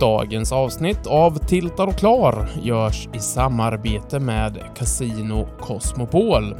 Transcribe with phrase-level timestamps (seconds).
[0.00, 6.54] Dagens avsnitt av Tiltar och Klar görs i samarbete med Casino Cosmopol.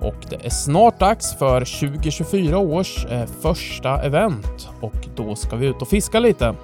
[0.00, 5.66] Och det är snart dags för 2024 års eh, första event och då ska vi
[5.66, 6.54] ut och fiska lite.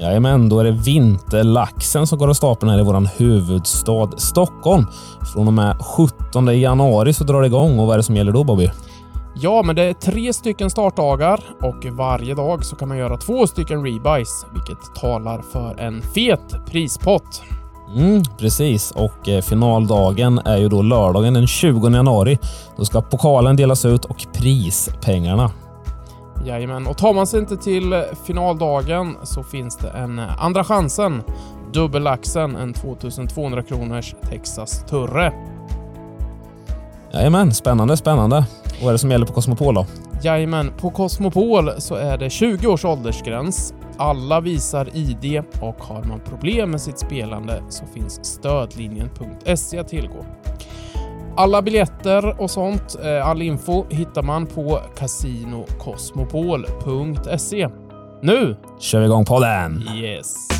[0.00, 4.86] Jajamän, då är det vinterlaxen som går av stapeln här i vår huvudstad Stockholm.
[5.34, 8.32] Från och med 17 januari så drar det igång och vad är det som gäller
[8.32, 8.70] då Bobby?
[9.40, 13.46] Ja, men det är tre stycken startdagar och varje dag så kan man göra två
[13.46, 17.42] stycken rebuys, vilket talar för en fet prispott.
[17.96, 22.38] Mm, precis, och eh, finaldagen är ju då lördagen den 20 januari.
[22.76, 25.50] Då ska pokalen delas ut och prispengarna.
[26.46, 31.22] Jajamän, och tar man sig inte till finaldagen så finns det en andra chansen.
[31.72, 35.32] Dubbellaxen, en 2200 kronors Texas Turre.
[37.12, 38.44] Jajamän, spännande, spännande.
[38.80, 39.86] Vad är det som gäller på Cosmopol då?
[40.22, 43.74] Jajamän, på Cosmopol så är det 20 års åldersgräns.
[43.96, 50.24] Alla visar ID och har man problem med sitt spelande så finns stödlinjen.se att tillgå.
[51.36, 57.68] Alla biljetter och sånt, eh, all info hittar man på casinocosmopol.se.
[58.22, 59.84] Nu kör vi igång podden!
[59.96, 60.57] Yes!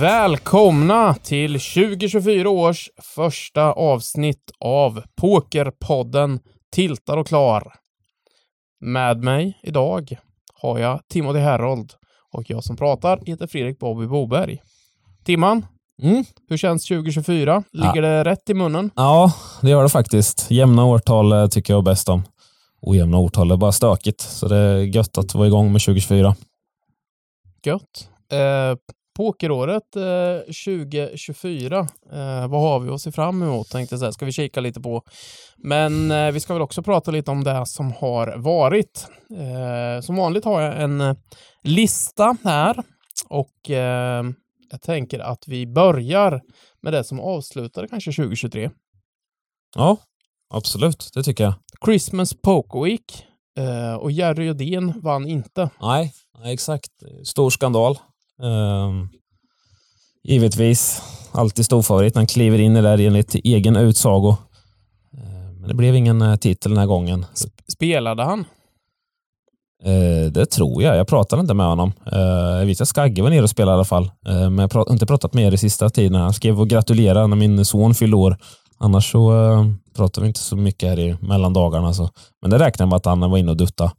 [0.00, 6.40] Välkomna till 2024 års första avsnitt av Pokerpodden
[6.72, 7.74] Tiltar och Klar.
[8.80, 10.16] Med mig idag
[10.54, 11.92] har jag Timothy Herold
[12.32, 14.62] och jag som pratar heter Fredrik Bobby Boberg.
[15.24, 15.66] Timman,
[16.02, 16.24] Mm.
[16.48, 17.62] hur känns 2024?
[17.72, 18.90] Ligger det rätt i munnen?
[18.96, 20.50] Ja, det gör det faktiskt.
[20.50, 22.22] Jämna årtal eh, tycker jag bäst om.
[22.82, 26.34] Ojämna årtal är bara stökigt, så det är gött att vara igång med 2024.
[27.64, 28.08] Gött.
[28.32, 28.76] Eh,
[29.16, 31.78] Pokeråret eh, 2024,
[32.12, 34.80] eh, vad har vi att se fram emot tänkte jag säga, ska vi kika lite
[34.80, 35.02] på.
[35.56, 39.06] Men eh, vi ska väl också prata lite om det som har varit.
[39.30, 41.16] Eh, som vanligt har jag en eh,
[41.62, 42.82] lista här
[43.28, 44.24] och eh,
[44.70, 46.40] jag tänker att vi börjar
[46.82, 48.70] med det som avslutade kanske 2023.
[49.74, 49.96] Ja,
[50.54, 51.10] absolut.
[51.14, 51.54] Det tycker jag.
[51.84, 53.26] Christmas Poker Week
[54.00, 55.70] och Jerry Odén vann inte.
[55.80, 56.12] Nej,
[56.44, 56.90] exakt.
[57.24, 57.98] Stor skandal.
[58.42, 59.08] Ehm,
[60.24, 61.02] givetvis.
[61.32, 62.16] Alltid stor favorit.
[62.16, 64.36] Han kliver in i det där enligt egen utsago.
[65.18, 67.26] Ehm, men det blev ingen eh, titel den här gången.
[67.72, 68.44] Spelade han?
[69.84, 70.96] Eh, det tror jag.
[70.96, 71.92] Jag pratade inte med honom.
[72.12, 74.10] Eh, jag vet att Skagge var nere och spelade i alla fall.
[74.24, 76.14] Men jag har inte pratat med er i sista tiden.
[76.20, 78.36] Han skrev och gratulerade när min son fyllde år.
[78.78, 79.32] Annars så
[79.96, 81.92] pratade vi inte så mycket här i mellandagarna.
[82.40, 83.92] Men det räknar med att han var inne och dutta.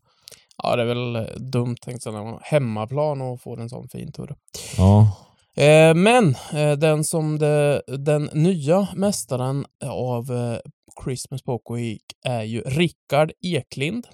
[0.63, 4.35] Ja, det är väl eh, dumt tänkt sig hemmaplan och får en sån fin tur.
[4.77, 5.11] Ja,
[5.55, 10.57] Eh, men eh, den som det, den nya mästaren av eh,
[11.03, 14.07] Christmas Poker Week är ju Rickard Eklind.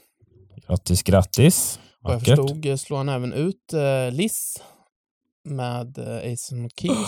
[0.68, 1.80] grattis, grattis.
[2.02, 3.74] Vad jag förstod slår han även ut
[4.12, 4.62] Liss
[5.44, 6.94] med eh, Ace of Keys.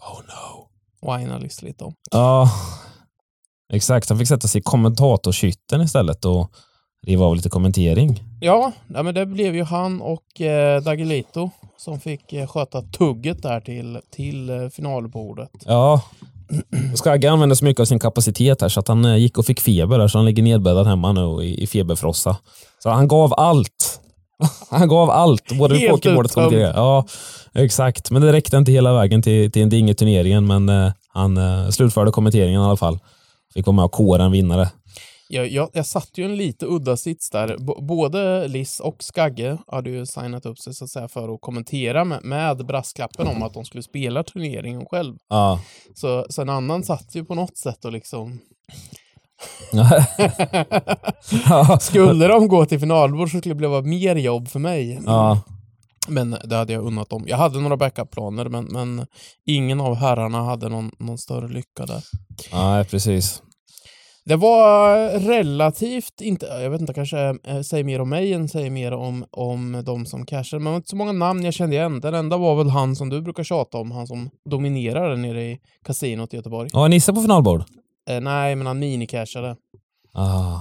[0.00, 0.68] Oh no.
[1.00, 1.94] Whinar Liss lite om.
[2.10, 2.50] Ja,
[3.72, 4.08] exakt.
[4.08, 6.50] Han fick sätta sig i kommentatorshytten istället och
[7.06, 8.20] riva av lite kommentering.
[8.40, 13.42] Ja, nej, men det blev ju han och eh, Dagelito som fick eh, sköta tugget
[13.42, 15.50] där till, till eh, finalbordet.
[15.66, 16.02] Ja,
[16.94, 19.60] Skagge använde så mycket av sin kapacitet här så att han eh, gick och fick
[19.60, 22.36] feber där, så han ligger nedbäddad hemma nu i, i feberfrossa.
[22.82, 24.00] Så han gav allt.
[24.70, 26.72] Han gav allt, både Helt pokerbordet och kommentering.
[26.74, 27.06] Ja,
[27.54, 28.10] exakt.
[28.10, 31.36] Men det räckte inte hela vägen till, till en ding i turneringen, men eh, han
[31.36, 32.98] eh, slutförde kommenteringen i alla fall.
[33.54, 34.68] Fick vara med och kora en vinnare.
[35.28, 37.56] Jag, jag, jag satt ju en lite udda sits där.
[37.58, 41.40] B både Liss och Skagge hade ju signat upp sig så att säga för att
[41.40, 45.16] kommentera med, med brasklappen om att de skulle spela turneringen själv.
[45.28, 45.60] Ja.
[45.94, 48.38] Så, så en annan satt ju på något sätt och liksom...
[51.80, 55.00] Skulle de gå till finalbord så skulle det bli mer jobb för mig.
[55.06, 55.40] ja.
[56.08, 57.24] Men det hade jag unnat dem.
[57.26, 59.06] Jag hade några backup-planer men, men
[59.46, 62.02] ingen av herrarna hade någon, någon större lycka där.
[62.52, 63.42] Nej, precis.
[64.28, 68.70] Det var relativt, inte, jag vet inte, kanske eh, säger mer om mig än säger
[68.70, 70.60] mer om, om de som cashade.
[70.60, 72.00] Men det var inte så många namn jag kände igen.
[72.00, 75.44] Den enda var väl han som du brukar tjata om, han som dominerar där nere
[75.44, 76.70] i kasinot i Göteborg.
[76.72, 77.64] Ja, Nisse på finalbord?
[78.10, 79.56] Eh, nej, men han minicashade.
[80.12, 80.58] Ah.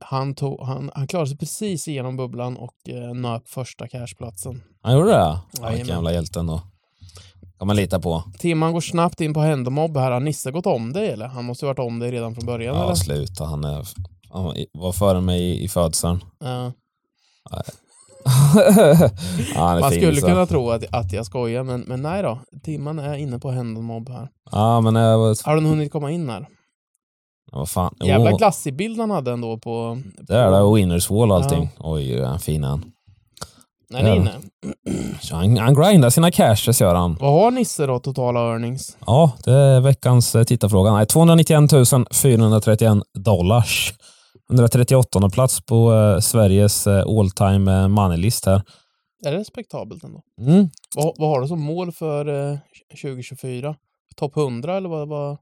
[0.00, 4.62] Han, tog, han, han klarade sig precis igenom bubblan och eh, nöp första cashplatsen.
[4.82, 5.38] Han gjorde det?
[5.60, 6.60] Ja, vilken jävla hjälte ändå.
[7.62, 8.22] Kan man lita på.
[8.38, 10.10] Timman går snabbt in på Händemobb här.
[10.10, 11.26] Har Nisse gått om dig eller?
[11.26, 12.94] Han måste ju varit om dig redan från början Ja, eller?
[12.94, 13.44] sluta.
[13.44, 13.86] Han, är,
[14.30, 16.24] han var före mig i, i födseln.
[16.40, 16.46] Ja.
[17.50, 17.64] ja,
[19.54, 20.26] han är Man fin, skulle så.
[20.26, 22.38] kunna tro att, att jag skojar, men, men nej då.
[22.62, 24.28] Timman är inne på Händemobb här.
[24.52, 26.46] Ja, men jag, var- Har den hunnit komma in här?
[27.52, 27.94] Ja, vad fan.
[28.04, 29.98] Jävla glassig bild han hade ändå på...
[30.18, 30.60] det är det.
[30.60, 31.68] Och Winners Wall och allting.
[31.78, 32.92] Oj, han fin han.
[33.92, 34.34] Ni är inne.
[35.20, 37.16] Så han, han grindar sina cashes gör han.
[37.20, 38.96] Vad har Nisse då, totala earnings?
[39.06, 40.92] Ja, det är veckans eh, tittarfråga.
[40.92, 41.70] Nej, 291
[42.14, 43.94] 431 dollars.
[44.50, 48.62] 138 plats på eh, Sveriges eh, all time eh, money-list här.
[49.26, 50.22] Är det respektabelt ändå?
[50.40, 50.68] Mm.
[50.96, 52.58] Vad, vad har du som mål för eh,
[53.02, 53.76] 2024?
[54.16, 55.36] Topp 100 eller vad, vad?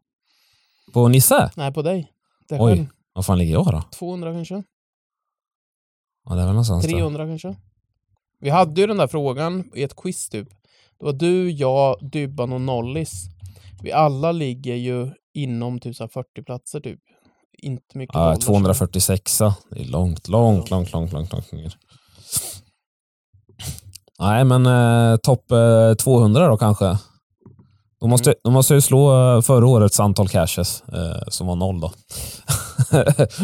[0.92, 1.50] På Nisse?
[1.56, 2.10] Nej, på dig.
[2.48, 2.72] Det Oj.
[2.76, 2.86] själv.
[3.12, 3.82] Vad fan ligger jag då?
[3.98, 4.62] 200 kanske?
[6.28, 6.92] Ja, det är väl någonstans där.
[6.92, 7.56] 300 kanske?
[8.40, 10.48] Vi hade ju den där frågan i ett quiz typ.
[10.98, 13.24] Det var du, jag, Dybban och Nollis.
[13.82, 17.00] Vi alla ligger ju inom typ så här 40 platser typ.
[17.58, 18.36] Inte mycket Ja, dollar.
[18.36, 19.38] 246.
[19.38, 21.76] Det är långt, långt, långt, långt, långt, långt ner.
[24.18, 26.98] Nej, men eh, topp eh, 200 då kanske.
[28.00, 31.80] De måste, de måste ju slå eh, förra årets antal caches, eh, som var noll
[31.80, 31.92] då.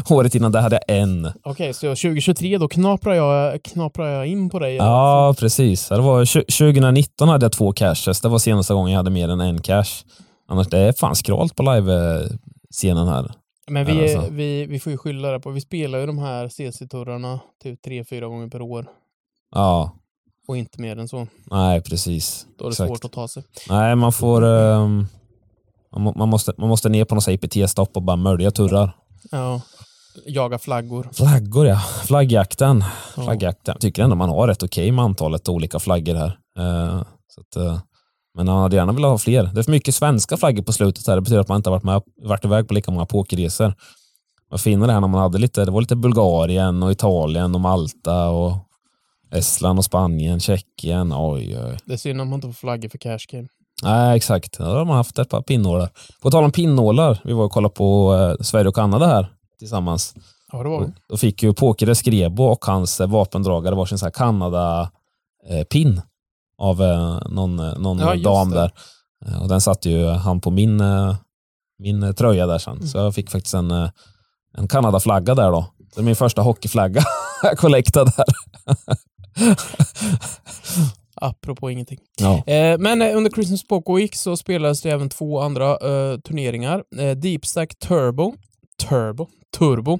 [0.14, 1.32] Året innan det hade jag en.
[1.44, 4.76] Okej, så 2023 då knaprar jag, knaprar jag in på dig.
[4.76, 5.88] Ja, precis.
[5.88, 8.20] Det var, tju- 2019 hade jag två caches.
[8.20, 10.04] Det var senaste gången jag hade mer än en cache.
[10.48, 13.30] Annars det är fan skralt på live-scenen här.
[13.70, 14.30] Men vi, Alltså.
[14.32, 18.04] vi, vi får ju skylla det på, vi spelar ju de här CC-turrarna typ tre,
[18.04, 18.86] fyra gånger per år.
[19.54, 19.90] Ja,
[20.48, 21.26] Och inte mer än så.
[21.50, 22.46] nej precis.
[22.58, 22.88] Då är det Exakt.
[22.88, 23.42] svårt att ta sig.
[23.68, 24.44] Nej, man får...
[24.44, 25.06] ehm,
[25.92, 28.96] man, må- man, måste, man måste ner på något IPT-stopp och bara mörja turrar.
[29.30, 29.60] Ja.
[30.26, 31.08] Jaga flaggor.
[31.12, 31.78] Flaggor ja.
[32.04, 32.84] Flaggjakten.
[33.16, 33.22] Ja.
[33.22, 33.72] Flaggjakten.
[33.72, 36.38] Jag tycker ändå man har rätt okej med antalet olika flaggor här.
[36.58, 37.80] Eh, så att, eh,
[38.36, 39.42] men man hade gärna velat ha fler.
[39.54, 41.14] Det är för mycket svenska flaggor på slutet här.
[41.14, 43.74] Det betyder att man inte har varit, med, varit iväg på lika många pokerresor.
[44.50, 47.60] Vad finare det här när man hade lite, det var lite Bulgarien och Italien och
[47.60, 48.56] Malta och
[49.36, 51.12] Estland och Spanien, Tjeckien.
[51.16, 51.76] Oj, oj.
[51.84, 53.48] Det är synd om man inte får flaggor för cash game.
[53.82, 54.58] Nej, exakt.
[54.58, 55.90] Då har man haft ett par pinnålar.
[56.22, 59.26] På tal om pinnålar, vi var och kollade på eh, Sverige och Kanada här
[59.58, 60.14] tillsammans.
[60.52, 60.92] Ja, det var det.
[61.08, 66.00] Då fick ju Påkere Skrebo och hans eh, vapendragare varsin sån här Kanada-pin
[66.58, 68.56] av eh, någon, eh, någon Ja, dam det.
[68.56, 68.72] där.
[69.26, 71.16] Eh, Och den satte ju han på min, eh,
[71.78, 72.76] min eh, tröja där sen.
[72.76, 72.86] Mm.
[72.88, 73.90] Så jag fick faktiskt en, eh,
[74.58, 75.66] en Kanada-flagga där då.
[75.94, 77.02] Det är min första hockeyflagga
[77.42, 78.24] jag collectade där.
[81.20, 81.98] Apropå ingenting.
[82.18, 82.44] Ja.
[82.46, 83.64] Eh, men eh, under Christmas
[83.96, 86.84] Week så spelades det även två andra eh, turneringar.
[86.96, 88.34] Eh, Deep Stack Turbo.
[88.88, 89.26] Turbo.
[89.58, 89.98] Turbo.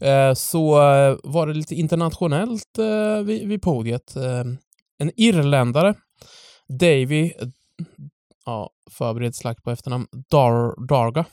[0.00, 4.16] Eh, så eh, var det lite internationellt eh, vid, vid podiet.
[4.98, 5.94] En irländare,
[6.68, 7.32] Davy,
[8.46, 11.24] ja, förbered slakt på efternamn, Dar, Darga.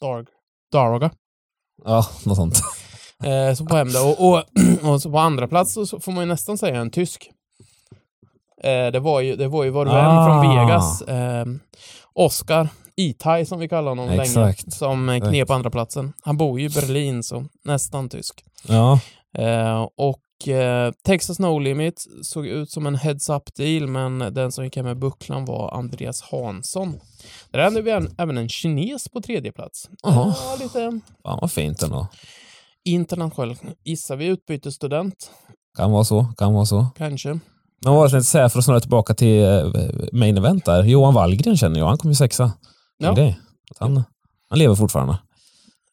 [0.00, 0.26] Darg,
[0.72, 1.10] Darga.
[1.84, 2.62] ja, något sånt.
[3.24, 3.98] Eh, så på hem det.
[4.00, 4.42] Och, och,
[4.92, 7.30] och så på andra plats så- får man ju nästan säga en tysk.
[8.64, 10.26] Eh, det var ju, det var ju vår vän Ah.
[10.26, 11.44] från Vegas, eh,
[12.12, 14.72] Oscar Itai som vi kallar honom länge, Exakt.
[14.72, 16.12] som eh, knep andra platsen.
[16.22, 18.44] Han bor ju i Berlin, så nästan tysk.
[18.68, 19.00] Ja,
[19.38, 24.64] Eh, och eh, Texas No Limit såg ut som en heads-up deal, men den som
[24.64, 27.00] gick hem med bucklan var Andreas Hansson.
[27.50, 29.88] Där hade vi en, även en kines på tredje plats.
[30.02, 32.06] Ja, lite fan vad fint ändå.
[32.92, 33.56] Internationell.
[33.84, 35.30] Gissar vi utbytesstudent?
[35.76, 36.86] Kan vara så, kan vara så.
[36.96, 37.28] Kanske.
[37.84, 39.64] Men vad jag säga för att snurra tillbaka till eh,
[40.12, 40.82] main event där?
[40.84, 42.52] Johan Wallgren känner jag, han kom ju sexa.
[42.98, 43.12] Ja.
[43.12, 43.36] Det.
[43.78, 44.02] Han,
[44.50, 45.18] han lever fortfarande.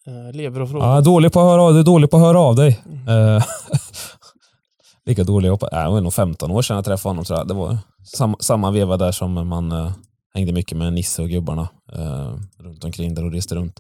[0.07, 0.95] Eh, lever och frågar.
[0.95, 2.81] Ja, dålig på att höra av dig, dålig på att höra av dig.
[2.85, 3.35] Mm.
[3.37, 3.44] Eh,
[5.06, 7.47] Lika dålig jag äh, var nog 15 år sedan jag träffade honom tror jag.
[7.47, 9.92] Det var sam, samma veva där som man eh,
[10.33, 13.80] hängde mycket med Nisse och gubbarna eh, runt omkring där och reste runt.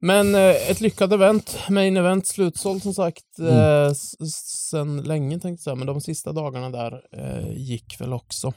[0.00, 1.58] Men eh, ett lyckat event.
[1.68, 3.54] Main event slutsålt som sagt Mm.
[3.86, 3.92] eh,
[4.68, 8.52] sen länge tänkte jag säga, men de sista dagarna där eh, gick väl också.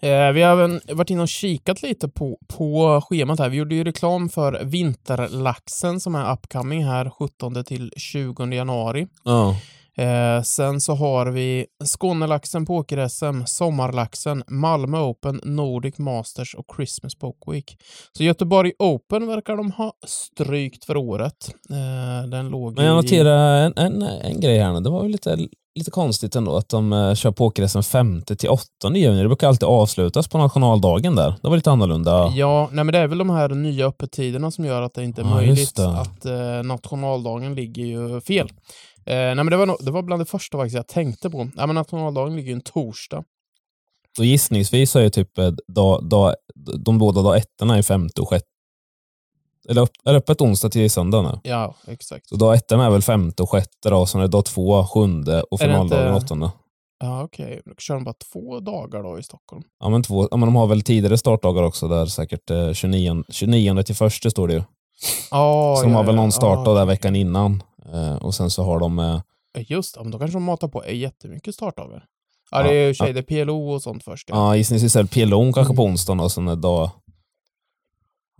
[0.00, 3.48] Eh, vi har även varit inne och kikat lite på, på schemat här.
[3.48, 9.06] Vi gjorde ju reklam för Vinterlaxen som är upcoming här 17 till 20 januari.
[9.24, 9.56] Ja.
[9.96, 17.52] Eh, sen så har vi Skånelaxen, Poker-SM, Sommarlaxen, Malmö Open, Nordic Masters och Christmas Poker
[17.52, 17.76] Week.
[18.12, 21.54] Så Göteborg Open verkar de ha strykt för året.
[21.70, 24.80] Eh, den låg Men jag noterar en, en, en grej här nu.
[24.80, 25.36] Det var ju lite,
[25.78, 28.62] lite konstigt ändå att de uh, kör poker 5 till 8
[28.94, 29.22] juni.
[29.22, 31.34] Det brukar alltid avslutas på nationaldagen där.
[31.42, 32.32] Det var lite annorlunda.
[32.36, 35.20] Ja, nej men det är väl de här nya öppettiderna som gör att det inte
[35.20, 38.48] är Ja, möjligt att eh, nationaldagen ligger ju fel.
[39.10, 41.48] Eh, nej men det var, nog- det var bland det första faktiskt jag tänkte på.
[41.56, 43.24] Ja, men nationaldagen ligger ju en torsdag.
[44.16, 46.34] Så gissningsvis är typ eh, dag, dag,
[46.78, 48.46] de båda dag ettorna är femte och sjätte.
[49.68, 51.40] Eller upp, är det öppet onsdag till söndag nu?
[51.42, 52.28] Ja, exakt.
[52.28, 55.42] Så dag ettan är väl femte och sjätte då, sen är det dag två, sjunde
[55.42, 56.50] och finaldagen inte- åttonde.
[57.02, 57.60] Ja, okej.
[57.78, 59.62] Kör de bara två dagar då i Stockholm?
[59.80, 63.24] Ja, men, två, ja, men de har väl tidigare startdagar också, där säkert eh, 29,
[63.28, 64.62] 29 till första står det ju.
[65.30, 67.62] Ja, Så de ja, har väl någon startdag ja, där veckan innan.
[67.94, 68.98] Eh, och sen så har de...
[68.98, 69.20] Eh,
[69.52, 72.04] Ja, Just det, men då kanske de matar på jättemycket startdagar.
[72.50, 72.94] Ja, Ja, det är ju ja.
[72.94, 74.28] sig det är PLO och sånt först.
[74.28, 75.92] ja, gissningsvis är det PLO kanske på Mm.
[75.92, 76.90] onsdagen och sen en dag...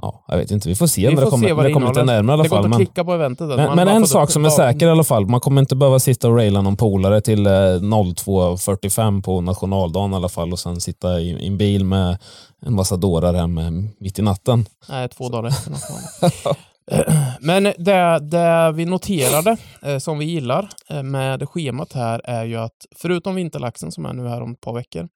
[0.02, 0.68] Ja, jag vet inte.
[0.68, 2.34] Vi får se Vi när det får kommer, se det det kommer lite närmare i
[2.34, 2.64] alla det går fall.
[2.64, 3.48] inte att Men, klicka på eventet.
[3.48, 5.26] men, men bara en får sak som är säker i alla fall.
[5.26, 10.16] Man kommer inte behöva sitta och raila någon polare till eh, 02.45 på nationaldagen i
[10.16, 12.18] alla fall och sen sitta i, i en bil med
[12.62, 13.70] en massa dårar hem eh,
[14.00, 14.66] mitt i natten.
[14.88, 15.70] Nej, två dagar efter.
[15.70, 16.56] något.
[17.40, 22.56] Men det, det vi noterade, eh, som vi gillar eh, med schemat här, är ju
[22.56, 25.08] att förutom vinterlaxen som är nu här om ett par veckor,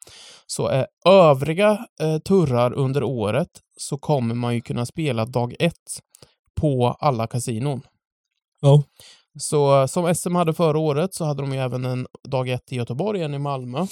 [0.46, 6.00] så är övriga eh, turrar under året så kommer man ju kunna spela dag ett
[6.60, 7.80] på alla kasinon.
[8.60, 8.82] Ja.
[9.38, 12.76] Så som SM hade förra året så hade de ju även en dag ett i
[12.76, 13.86] Göteborg, en i Malmö.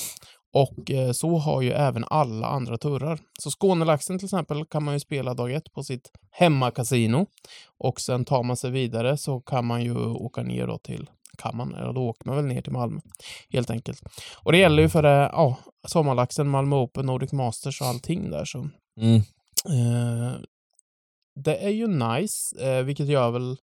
[0.53, 3.19] Och eh, så har ju även alla andra turrar.
[3.39, 7.27] Så Skånelaxen till exempel kan man ju spela dag ett på sitt hemmakasino.
[7.79, 11.57] Och sen tar man sig vidare så kan man ju åka ner då till, kan
[11.57, 13.01] man, eller då åker man väl ner till Malmö.
[13.51, 14.01] Helt enkelt.
[14.43, 15.57] Och det gäller ju för det, ja,
[15.89, 18.69] sommarlaxen, Malmö Open, Nordic Masters och allting där så.
[19.01, 19.17] Mm.
[19.69, 20.33] Eh,
[21.35, 23.57] det är ju nice, eh, vilket gör väl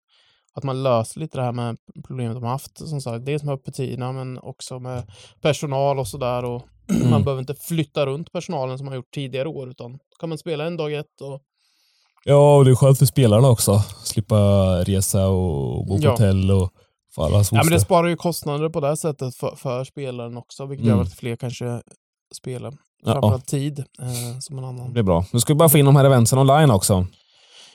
[0.53, 1.77] att man löser lite det här med
[2.07, 2.87] problemet de har haft.
[2.87, 6.45] Som sagt, dels med öppettiderna men också med personal och sådär.
[6.45, 7.09] Och Mm.
[7.09, 10.65] Man behöver inte flytta runt personalen som man gjort tidigare år utan kan man spela
[10.65, 11.41] en dag ett och
[12.23, 13.83] Ja, och det är skönt för spelarna också.
[14.03, 14.35] Slippa
[14.83, 16.11] resa och bo på Ja.
[16.11, 16.71] hotell och
[17.15, 20.37] få alla Ja, men det sparar ju kostnader på det här sättet för, för spelaren
[20.37, 20.97] också, vilket Mm.
[20.97, 21.81] gör att fler kanske
[22.35, 22.73] spelar.
[23.03, 23.11] Ja.
[23.11, 24.93] Framförallt tid eh, som en annan.
[24.93, 25.25] Det är bra.
[25.33, 27.05] Nu ska vi bara få in de här eventsen online också.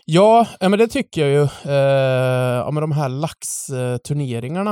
[0.05, 1.71] Ja, men det tycker jag ju.
[1.73, 4.71] Eh, ja, med de här laxturneringarna.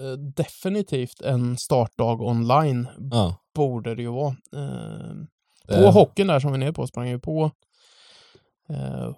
[0.00, 3.36] Eh, definitivt en startdag online Ja.
[3.54, 4.36] borde det ju vara.
[5.68, 7.50] Eh, på hockeyn där som vi är nere på sprang ju på.
[8.68, 9.10] Eh,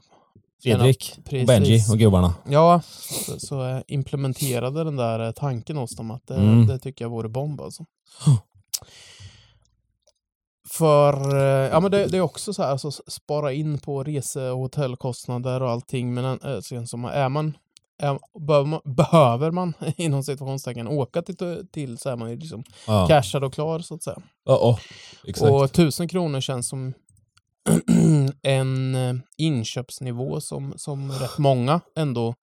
[0.63, 1.47] Fredrik, och.
[1.47, 2.35] Benji och gubbarna.
[2.49, 2.81] ja,
[3.27, 6.67] så, så eh, implementerade den där eh, tanken hos dem att det, Mm.
[6.67, 7.85] det tycker jag vore bomb alltså.
[10.79, 14.51] För, eh, ja men det, det är också så här, alltså spara in på rese
[14.51, 17.57] och hotellkostnader och allting, men äh, sen som är man,
[18.03, 22.65] är, behöver man, behöver man inom situationstecken åka till, till så är man ju liksom
[22.87, 24.19] Ja, cashad och klar så att säga.
[24.45, 24.79] ja, ja.
[25.27, 25.51] exakt.
[25.53, 26.95] Och tusen kronor känns som
[28.43, 32.35] en eh, inköpsnivå som, som rätt många ändå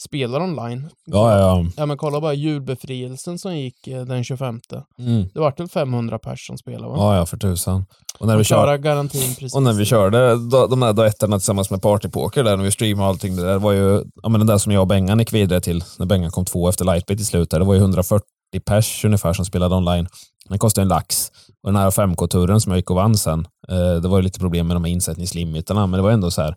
[0.00, 0.90] spelar online.
[1.04, 4.60] ja, ja, Ja men kolla bara julbefrielsen som gick eh, den 25.
[4.70, 4.86] ja.
[4.98, 5.28] Mm.
[5.34, 6.94] Det var till 500 pers som spelade va?
[6.96, 7.86] Ja, ja, för tusan.
[8.18, 9.54] Och när vi kör, garantin precis.
[9.54, 10.36] Och när vi körde
[10.70, 13.72] de här duetterna tillsammans med Partypoker där, när vi streamade och allting, det där var
[13.72, 16.44] ju, ja men den där som jag och Bengan gick vidare till, när Bengan kom
[16.44, 18.24] två efter Lightbait i slutet, det var ju 140
[18.64, 20.08] pers ungefär som spelade online.
[20.48, 21.30] Den kostade en lax.
[21.62, 24.38] Och den här 5K-turen som jag gick och vann sen, eh, det var ju lite
[24.38, 26.54] problem med de här insättningslimiterna, men det var ändå så här,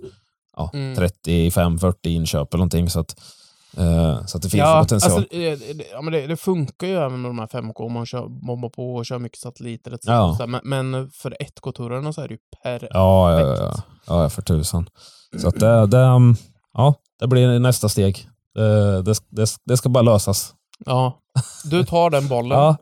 [0.58, 0.96] ja, Mm.
[0.96, 3.16] 35-40 inköp eller någonting, så att,
[3.78, 5.14] eh, så att det finns ja, potential.
[5.14, 8.06] alltså, det, ja, men det, det funkar ju även med de här 5K om man
[8.06, 9.92] kör, bombar på och kör mycket satelliter.
[9.92, 10.06] etc.
[10.08, 10.36] Ja.
[10.40, 12.88] Så Men, men för 1K-turerna så är det ju per...
[12.92, 13.74] Ja, ja, ja,
[14.08, 14.30] ja.
[14.30, 14.90] för tusan.
[15.42, 16.36] Så att det, det, um,
[16.74, 18.28] ja, det blir nästa steg.
[19.06, 20.54] Det, det, det ska bara lösas.
[20.86, 21.20] Ja.
[21.64, 22.78] Du tar den bollen Ja,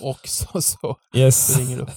[0.00, 1.58] och så, så yes.
[1.58, 1.90] ringer upp.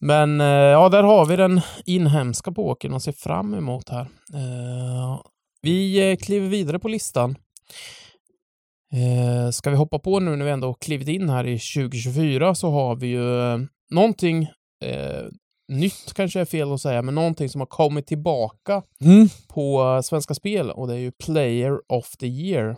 [0.00, 4.08] Men eh, ja, där har vi den inhemska pokern att se fram emot här.
[4.34, 5.20] Eh,
[5.62, 7.36] vi eh, kliver vidare på listan.
[9.52, 12.96] Ska vi hoppa på nu när vi ändå klivit in här i 2024 så har
[12.96, 14.48] vi ju någonting
[15.68, 19.28] nytt kanske är fel att säga, men någonting som har kommit tillbaka Mm.
[19.48, 22.76] på Svenska Spel och det är ju Player of the Year,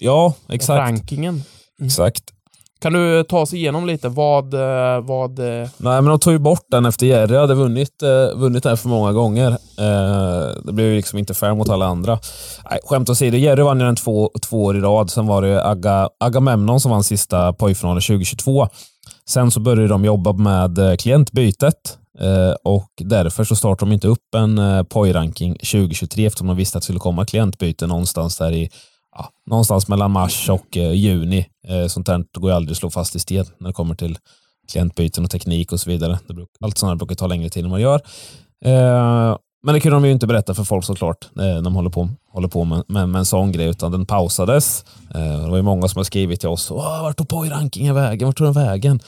[0.00, 0.78] Ja, exakt.
[0.78, 1.42] rankingen.
[1.82, 2.24] exakt.
[2.80, 6.38] Kan du ta oss igenom lite vad, eh, vad eh, Nej, men de tog ju
[6.38, 9.50] bort den efter Jerry hade vunnit, eh, vunnit den för många gånger.
[9.78, 12.18] Eh, det blev ju liksom inte fair mot alla andra.
[12.70, 15.10] Nej, skämt åsido, Jerry vann ju den två, två år i rad.
[15.10, 18.68] Sen var det Aga, Agamemnon som vann sista pojfinalen 2022.
[19.28, 24.08] Sen så började de jobba med eh, klientbytet eh, och därför så startade de inte
[24.08, 28.52] upp en eh, POI-ranking 2023 eftersom de visste att det skulle komma klientbyte någonstans där
[28.52, 28.70] i
[29.50, 31.46] någonstans mellan mars och eh, juni.
[31.68, 34.18] Eh, sånt där går ju aldrig att slå fast i sten när det kommer till
[34.72, 36.18] klientbyten och teknik och så vidare.
[36.60, 38.00] Allt sånt här brukar ta längre tid än man gör.
[38.64, 42.08] Eh, men det kunde de ju inte berätta för folk såklart när de håller på,
[42.32, 44.84] håller på med, med, med en sån grej, utan den pausades.
[45.12, 48.28] Det var ju många som har skrivit till oss, vart tog POI-rankingen vägen?
[48.28, 49.00] Vart tog den vägen?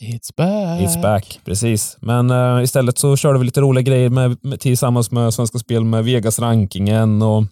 [0.00, 0.80] It's back.
[0.80, 1.96] It's back, precis.
[2.00, 5.84] Men eh, istället så körde vi lite roliga grejer med, med, tillsammans med Svenska Spel
[5.84, 7.44] med Vegas-rankingen och,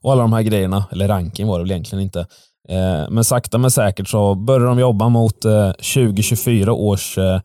[0.00, 0.84] och alla de här grejerna.
[0.90, 2.20] Eller ranking var det väl egentligen inte.
[2.68, 7.40] Eh, men sakta men säkert så börjar de jobba mot eh, 2024 års eh,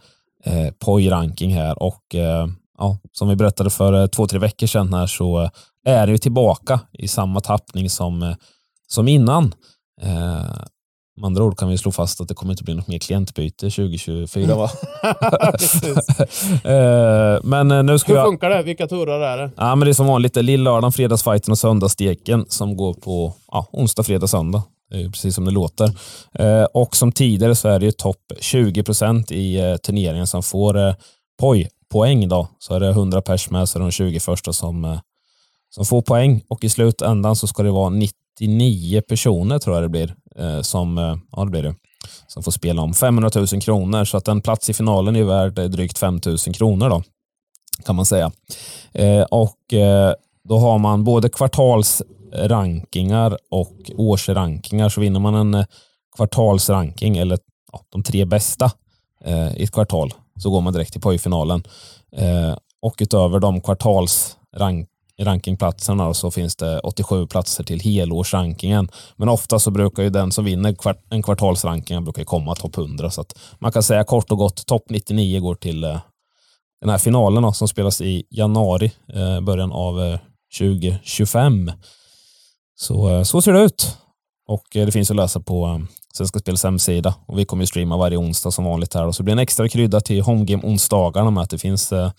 [0.46, 4.94] eh POI-ranking här och eh, ja, som vi berättade för eh, två, tre veckor sedan
[4.94, 5.50] här så eh,
[5.86, 8.36] är det ju tillbaka i samma tappning som, eh,
[8.88, 9.54] som innan.
[10.02, 10.53] Eh,
[11.24, 13.70] med andra ord kan vi slå fast att det kommer inte bli något mer klientbyte
[13.70, 14.70] 2024 va?
[17.44, 18.28] men nu ska Hur jag...
[18.28, 18.64] funkar det?
[18.64, 19.52] Vilka turer är det?
[19.58, 24.04] Ja, men det är som vanligt lillördagen, fredagsfighten och söndagssteken som går på ja, onsdag,
[24.04, 24.64] fredag, söndag.
[24.92, 25.92] Det är precis som det låter.
[26.34, 30.78] Eh, och som tidigare så är det topp 20 procent i eh, turneringen som får
[30.78, 30.94] eh,
[31.42, 32.30] POI-poäng.
[32.30, 32.48] Då.
[32.60, 35.00] Så är det 100 pers med, så är det de 20 första som, eh,
[35.70, 36.44] som får poäng.
[36.48, 40.62] Och i slutändan så ska det vara 99 personer tror jag det blir, eh, Eh,
[40.62, 41.76] som, eh, ja, det blir det,
[42.28, 44.06] som får spela om 500 000 kronor.
[44.06, 47.04] Så att en plats i finalen är värd eh, drygt 5 000 kronor då,
[47.86, 48.32] kan man säga.
[48.94, 50.14] Eh, och eh,
[50.50, 55.66] då har man både kvartalsrankingar och årsrankingar så vinner man en
[56.16, 57.40] kvartalsranking eller
[57.72, 58.72] ja, de tre bästa
[59.26, 61.64] eh, i ett kvartal så går man direkt till pojfinalen.
[62.16, 63.62] Eh, och utöver de
[65.18, 68.90] kvartalsrankingplatserna så finns det 87 platser till helårsrankingen.
[69.16, 73.12] Men ofta så brukar ju den som vinner kvart, en kvartalsranking brukar komma topp 100
[73.12, 76.00] så att man kan säga kort och gott topp 99 går till eh,
[76.82, 80.20] den här finalen då, som spelas i januari, eh, början av eh,
[80.60, 81.72] 2025.
[82.76, 83.98] Så, eh, så ser det ut.
[84.48, 85.80] Och eh, det finns att läsa på eh,
[86.14, 87.16] Svenska Spels hemsida.
[87.28, 89.08] Och vi kommer ju streama varje onsdag som vanligt här.
[89.08, 92.12] Och så blir det en extra krydda till Homegame onsdagarna med att det finns eh,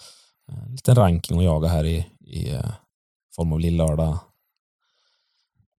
[0.49, 2.71] en liten ranking att jaga här i, i eh,
[3.37, 4.19] form av lillördag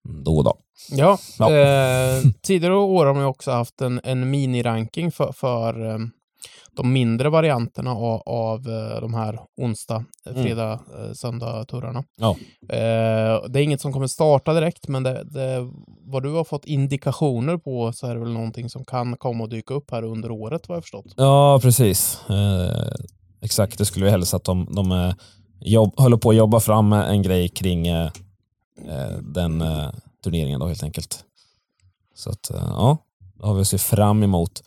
[0.10, 0.58] mm, då och då.
[0.92, 1.52] Ja, ja.
[1.52, 6.00] Eh, tidigare år har man också haft en, en miniranking för, för
[6.76, 10.44] de mindre varianterna av, av eh, de här onsdag, eh, mm.
[10.44, 11.16] fredag, mm.
[11.16, 12.04] söndag-turarna.
[12.18, 12.36] Ja.
[13.48, 15.72] det är inget som kommer starta direkt, men det, det,
[16.06, 19.50] vad du har fått indikationer på så är det väl någonting som kan komma och
[19.50, 21.14] dyka upp här under året, vad jag förstått.
[21.18, 22.20] Ja, precis.
[22.30, 22.94] Eh,
[23.42, 25.14] exakt, det skulle vi hälsa att de, de
[25.60, 28.10] jobb, håller på att jobba fram en grej kring eh,
[28.88, 29.90] eh, den eh,
[30.24, 31.24] turneringen då helt enkelt.
[32.16, 32.98] Så att eh, ja,
[33.40, 34.64] det har vi att se fram emot.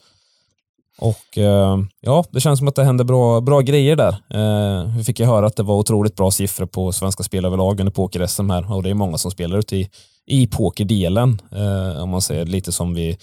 [0.99, 4.15] Och eh, ja, det känns som att det händer bra, bra grejer där.
[4.29, 7.79] Eh, vi fick ju höra att det var otroligt bra siffror på svenska spel överlag
[7.79, 9.89] under poker-SM här och det är många som spelar ute i,
[10.25, 11.41] i pokerdelen.
[11.51, 13.17] Eh, om man säger lite som vi,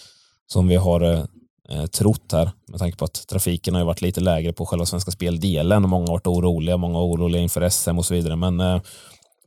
[0.47, 1.25] som vi har eh,
[1.69, 5.11] eh, trott här med tanke på att trafiken har varit lite lägre på själva svenska
[5.11, 8.37] speldelen och många har varit oroliga, många oroliga inför SM och så vidare.
[8.37, 8.81] Men eh,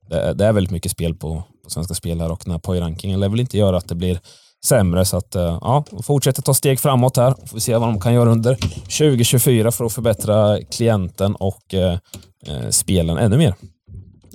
[0.09, 3.19] det, det, är väldigt mycket spel på, på svenska spel här och den här POI-rankingen
[3.19, 4.19] lär väl inte göra att det blir
[4.65, 5.05] sämre.
[5.05, 7.35] Så att, eh, ja, fortsätter ta steg framåt här.
[7.45, 11.97] Får vi se vad de kan göra under 2024 för att förbättra klienten och eh,
[12.47, 13.55] eh spelen ännu mer.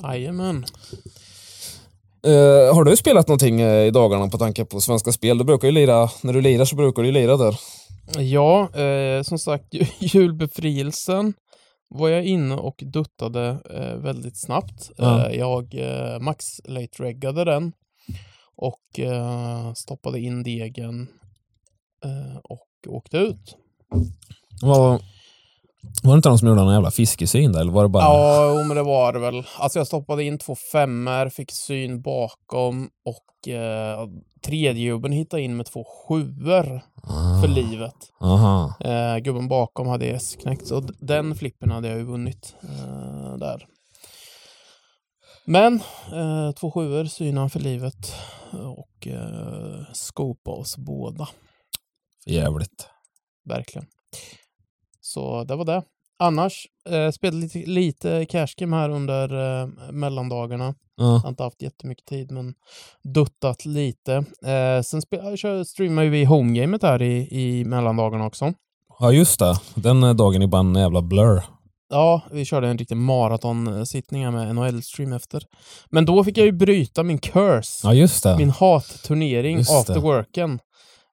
[0.03, 0.64] Jajamän.
[2.27, 5.39] Uh, har du spelat någonting i dagarna på tanke på Svenska Spel?
[5.39, 7.57] Du brukar ju lira, när du lirar så brukar du ju lira där.
[8.19, 11.35] Ja, eh, som sagt, julbefrielsen
[11.89, 14.91] var jag inne och duttade eh, väldigt snabbt.
[14.99, 15.75] Eh, jag
[16.21, 17.73] max late reggade den
[18.57, 21.09] och eh, stoppade in degen
[22.05, 23.57] eh, och åkte ut.
[24.63, 25.01] Var,
[26.03, 27.61] var det inte någon som gjorde någon jävla fiskesyn där?
[27.61, 28.03] Eller var det bara...
[28.03, 29.47] Ja, men det var det väl.
[29.59, 34.09] Alltså jag stoppade in två femmer, fick syn bakom och eh,
[34.44, 37.40] tredjegubben hittade in med två sjuor ah.
[37.40, 37.94] för livet.
[38.81, 43.66] Eh, gubben bakom hade S-knäckt, så den flippen hade jag ju vunnit eh, där.
[45.47, 45.81] Men
[46.12, 48.14] eh, två sjuor, synan för livet
[48.53, 51.29] och eh, skopa oss båda.
[52.25, 52.88] För jävligt.
[53.44, 53.87] Verkligen.
[55.14, 55.83] Så det var det.
[56.18, 60.74] Annars, eh, spelade lite, lite cashgame här under eh, mellandagarna.
[60.96, 62.55] Jag har inte haft jättemycket tid, men
[63.14, 64.14] duttat lite.
[64.46, 68.53] Eh, sen spel, streamade vi homegamet här i, i mellandagarna också.
[69.00, 69.61] Ja, just det.
[69.74, 71.42] Den eh, dagen är bara en jävla blur.
[71.90, 75.42] Ja, vi körde en riktig maratonsittning med NHL-stream efter.
[75.90, 77.87] Men då fick jag ju bryta min curse.
[77.87, 78.37] Ja, just det.
[78.37, 80.59] Min hatturnering after worken.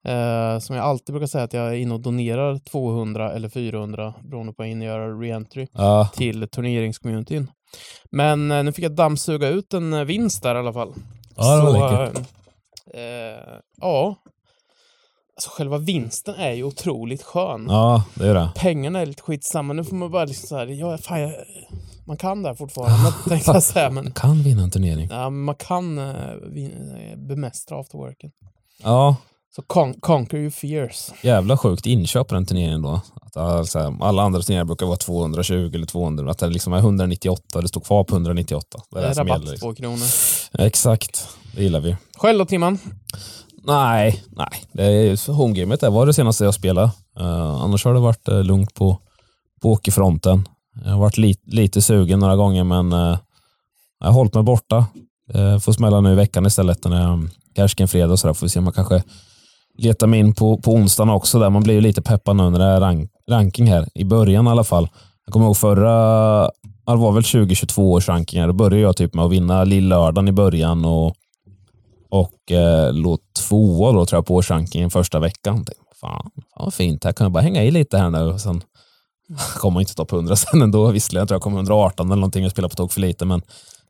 [0.04, 4.14] Eh, som jag alltid brukar säga att jag är inne och donerar 200 eller 400
[4.24, 6.10] beroende på när jag gör reentry ja.
[6.16, 7.52] till turneringscommunityn.
[8.12, 10.94] Men eh, nu fick jag dammsuga ut en eh, vinst där i alla fall.
[11.36, 12.28] Ja, det var läckert.
[12.94, 14.16] Eh, ja,
[15.36, 17.66] Alltså själva vinsten är ju otroligt skön.
[17.70, 18.52] Ja, det är det.
[18.56, 19.74] Pengarna är lite skitsamma.
[19.74, 21.34] Nu får man bara liksom så här, ja, fan, jag,
[22.06, 23.90] man kan det här fortfarande, tänkte jag säga.
[23.90, 25.08] Men, man kan vinna en turnering.
[25.12, 26.72] Ja, man kan uh, vin,
[27.28, 28.32] bemästra afterworken.
[28.84, 29.16] Ja.
[29.56, 31.12] Så con conquer your fears.
[31.22, 33.02] Jävla sjukt inköp på den turneringen då.
[33.22, 36.32] Att alltså, alla andra turneringar brukar vara 220 eller 200.
[36.32, 38.80] Att det liksom är 198, det står kvar på 198.
[38.92, 39.58] Det är, det är rabatt, liksom.
[39.60, 40.06] två kronor.
[40.54, 41.96] Exakt, det gillar vi.
[42.18, 42.80] Själv då Timman?
[43.64, 44.66] Nej, nej.
[44.72, 46.92] Det är, homegamet det var det senaste jag spelade.
[47.20, 49.00] Uh, annars har det varit uh, lugnt på,
[49.62, 50.48] på åkerfronten.
[50.84, 53.18] Jag har varit li, lite sugen några gånger men uh,
[54.00, 54.86] jag har hållit mig borta.
[55.36, 58.34] Uh, får smälla nu i veckan istället när jag Kärsken fredag och sådär.
[58.34, 59.04] Får vi se om man kanske
[59.78, 61.40] letar mig in på, på onsdagen också.
[61.40, 61.50] Där.
[61.50, 63.88] Man blir ju lite peppad nu när det är rank, ranking här.
[63.94, 64.90] I början i alla fall.
[65.26, 66.44] Jag kommer ihåg förra,
[66.86, 68.48] det var väl 2022 års rankingar.
[68.48, 71.16] Då började jag typ med att vinna lillördagen i början och,
[72.10, 75.56] och eh, låg tvåa då tror jag på årsrankingen första veckan.
[75.56, 78.20] Tänkte, fan, fan vad fint, här kan jag bara hänga i lite här nu.
[78.20, 78.64] Och sen
[79.58, 80.92] kom man inte topp 100 sen ändå.
[80.92, 83.26] Visserligen tror jag kom 118 eller någonting och spelade på tok för lite.
[83.26, 83.42] Men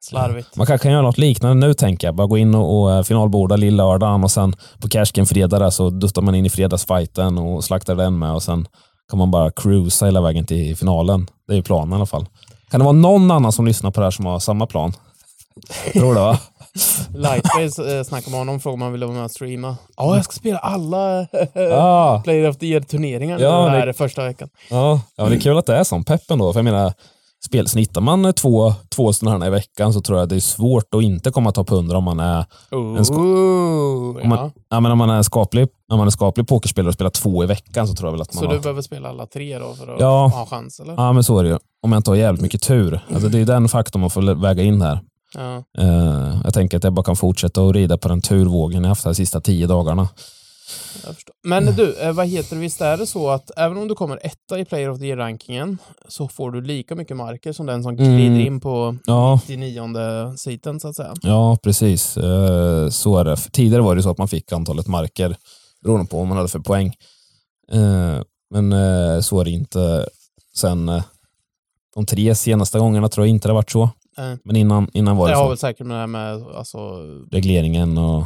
[0.04, 0.56] Slarvigt.
[0.56, 2.16] man kanske kan göra något liknande nu tänker jag.
[2.16, 5.90] Bara gå in och, och eh, finalborda lillördagen och sen på Cashgen fredag där så
[5.90, 8.68] duttar man in i fredagsfighten och slaktar den med och sen
[9.10, 11.28] kan man bara cruisa hela vägen till finalen.
[11.48, 12.26] Det är ju planen i alla fall.
[12.72, 14.94] Kan det vara någon annan som lyssnar på det här som har samma plan?
[15.94, 16.38] Tror det va?
[17.16, 19.76] Lightbase eh, snackade med honom frågade om han ville vara med och streama.
[19.98, 24.50] Ja, jag ska spela alla Ja, Player of the Year-turneringar Ja, här det- första veckan.
[24.70, 25.02] ja.
[25.16, 26.54] ja men det är kul att det är sån peppen då.
[26.54, 26.94] För jag menar,
[27.46, 30.94] spel, snittar man två, två sådana här i veckan så tror jag det är svårt
[30.96, 32.78] att inte komma topp 100 om man är En
[33.16, 34.52] Om man- ja.
[34.70, 37.48] Ja, men om man är skaplig, om man är skaplig pokerspelare och spelar två i
[37.48, 38.54] veckan så tror jag väl att man Så har...
[38.56, 40.28] du behöver spela alla tre då för att Ja.
[40.28, 40.94] ha chans, eller?
[40.94, 41.58] Ja, men så är det ju.
[41.84, 43.00] Om jag inte har jävligt mycket tur.
[43.14, 45.00] Alltså, det är den faktorn man får väga in här.
[45.34, 45.64] Ja.
[45.78, 49.04] Eh, jag tänker att jag bara kan fortsätta att rida på den turvågen jag haft
[49.04, 50.08] de sista tio dagarna.
[51.06, 51.36] Jag förstår.
[51.44, 54.20] Men du, eh, vad heter det, visst är det så att även om du kommer
[54.26, 57.94] etta i Player of the Year-rankingen så får du lika mycket marker som den som
[58.00, 58.16] Mm.
[58.16, 59.40] glider in på Ja.
[59.48, 61.14] 99 siten så att säga.
[61.22, 62.18] Ja, precis.
[62.18, 63.36] Eh, så är det.
[63.38, 65.36] Tidigare var det så att man fick antalet marker
[65.84, 66.88] beroende på vad man hade för poäng.
[67.72, 68.22] Eh,
[68.54, 70.08] men så är det inte
[70.56, 70.92] sen
[71.96, 73.90] de tre senaste gångerna tror jag inte det har varit så.
[74.44, 75.50] Men innan, innan var det Det har så.
[75.50, 76.78] väl säkert med det här med alltså,
[77.32, 78.24] Regleringen och...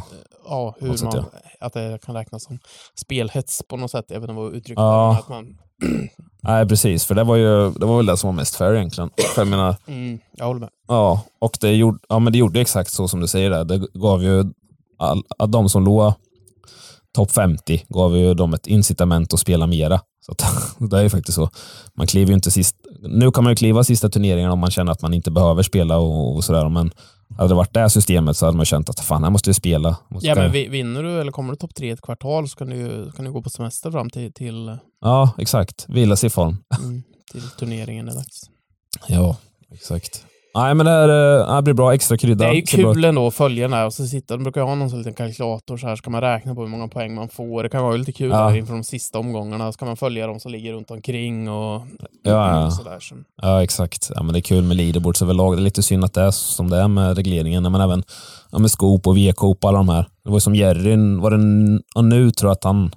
[0.48, 1.24] ja, hur sånt, man,
[1.60, 2.58] att det kan räknas som
[2.94, 4.04] spelhets på något sätt.
[4.08, 5.18] Jag vet inte vad uttrycket Ja.
[5.18, 5.58] Att man,
[6.42, 7.04] Nej, precis.
[7.04, 9.10] För det var ju det var väl det som var mest fair egentligen.
[9.34, 10.70] För jag menar, mm, jag håller med.
[10.88, 13.50] Ja, och det gjorde, ja, men det gjorde exakt så som du säger.
[13.50, 13.64] Där.
[13.64, 14.44] Det gav ju
[14.98, 16.12] all, att de som låg
[17.14, 20.00] topp 50 gav ju dem ett incitament att spela mera.
[20.26, 20.44] Så att,
[20.90, 21.50] det är ju faktiskt så.
[21.94, 22.76] Man kliver inte sist.
[23.02, 25.98] Nu kan man ju kliva sista turneringen om man känner att man inte behöver spela
[25.98, 26.68] och, och sådär.
[26.68, 26.90] Men
[27.36, 29.96] hade det varit det systemet så hade man känt att fan, här måste jag spela.
[30.08, 32.70] Måste Ja, men vi- vinner du eller kommer du topp tre ett kvartal så kan
[32.70, 35.84] du, kan du gå på semester fram till, till, ja, exakt.
[35.88, 36.56] Vila sig i form.
[36.78, 38.50] mm, till turneringen är dags.
[39.06, 39.36] Ja,
[39.72, 40.24] exakt.
[40.56, 41.94] Nej, men det, här, eh, det här blir bra.
[41.94, 42.44] Extra krydda.
[42.44, 42.94] Det är ju Så bra.
[42.94, 45.14] kul ändå att följa den här och så sitter de brukar ha någon sån liten
[45.14, 47.62] kalkylator så här ska man räkna på hur många poäng man får.
[47.62, 48.48] Det kan vara lite kul Ja.
[48.48, 49.72] där inför de sista omgångarna.
[49.72, 51.82] Ska man följa de som ligger runt omkring och
[52.22, 52.70] Ja, ja.
[52.70, 53.00] sådär.
[53.00, 53.14] Så.
[53.42, 54.10] Ja, exakt.
[54.14, 55.56] Ja, men det är kul med leaderboards överlag.
[55.56, 57.62] Det är lite synd att det är som det är med regleringen.
[57.72, 58.02] Men även
[58.50, 60.02] ja, med Scoop och V-Coop och alla de här.
[60.24, 62.90] Det var ju som Jerry, var det ja, nu tror jag att han,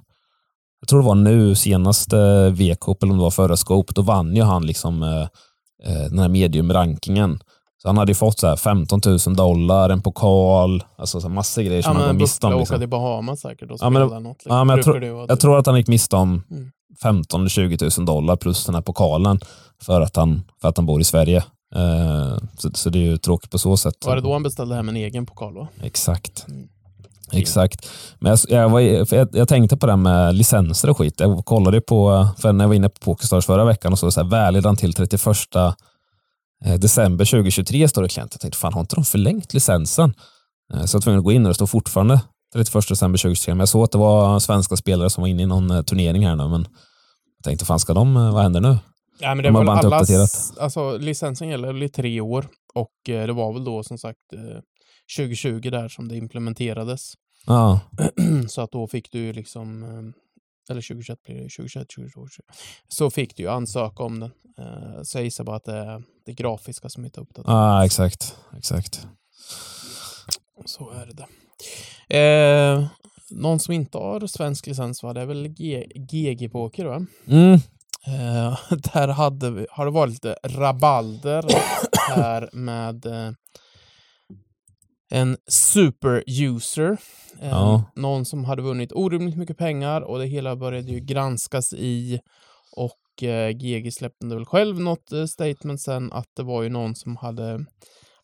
[0.80, 4.36] jag tror det var nu senaste V-Coop eller om det var förra Scoop, då vann
[4.36, 5.20] ju han liksom eh,
[5.92, 7.40] eh, den här medium-rankingen.
[7.82, 11.62] Så han hade ju fått så här 15 000 dollar, en pokal, alltså så massor
[11.62, 12.50] grejer som Ja, han går men miste om.
[12.52, 12.74] buckla, Liksom.
[12.74, 14.36] åka till Bahamas säkert och Ja, men- något.
[14.36, 14.56] Liksom.
[14.56, 16.70] ja, men jag ha- Jag tror att han gick miste om Mm.
[17.02, 19.40] 15 20 000 dollar plus den här pokalen
[19.82, 21.36] för att han, för att han bor i Sverige.
[21.74, 23.94] Eh, så, så det är ju tråkigt på så sätt.
[24.06, 25.54] Var det då han beställde hem en egen pokal?
[25.54, 25.68] Va?
[25.82, 26.44] Exakt.
[26.48, 26.68] Mm.
[27.32, 27.88] Exakt.
[28.18, 31.14] Men jag, jag, var, jag, jag tänkte på det här med licenser och skit.
[31.20, 34.20] Jag kollade på, för när jag var inne på Pokerstars förra veckan och så, så
[34.22, 35.72] här, välidan till 31 eh,
[36.64, 38.32] december 2023 står det klient.
[38.34, 40.14] Jag tänkte, fan har inte de förlängt licensen?
[40.74, 42.20] Eh, Så jag var tvungen att gå in och det står fortfarande
[42.54, 43.54] 31 december 2023.
[43.54, 46.26] Men jag såg att det var svenska spelare som var inne i någon eh, turnering
[46.26, 46.48] här nu.
[46.48, 46.60] Men
[47.36, 48.78] jag tänkte, fan ska de, eh, vad händer nu?
[49.20, 53.08] Ja, men det De har var väl allas, alltså licensen gäller i tre år och
[53.08, 54.60] eh, det var väl då som sagt eh,
[55.18, 57.12] 2020 där som det implementerades.
[57.46, 57.80] Ja,
[58.48, 59.88] så att då fick du liksom, eh,
[60.70, 62.26] eller 2021 blir det, 2021, 2022,
[62.88, 64.30] så fick du ju ansöka om den.
[64.58, 67.54] Eh, så jag gissar bara att det är det grafiska som inte är uppdaterat.
[67.54, 68.36] ja exakt.
[68.56, 69.06] exakt.
[70.64, 71.26] Så är det.
[72.18, 72.86] Eh,
[73.30, 75.12] någon som inte har svensk licens va?
[75.12, 75.48] Det är väl
[75.94, 77.06] GG Poker va?
[77.26, 77.54] Mm.
[78.06, 78.58] Eh,
[78.92, 81.44] där hade vi, har det varit lite rabalder
[82.08, 83.32] här med eh,
[85.10, 86.96] en super-user.
[87.40, 87.84] Ja.
[87.96, 92.20] Någon som hade vunnit orimligt mycket pengar och det hela började ju granskas i
[92.76, 96.94] och eh, GG släppte väl själv något eh, statement sen att det var ju någon
[96.94, 97.64] som hade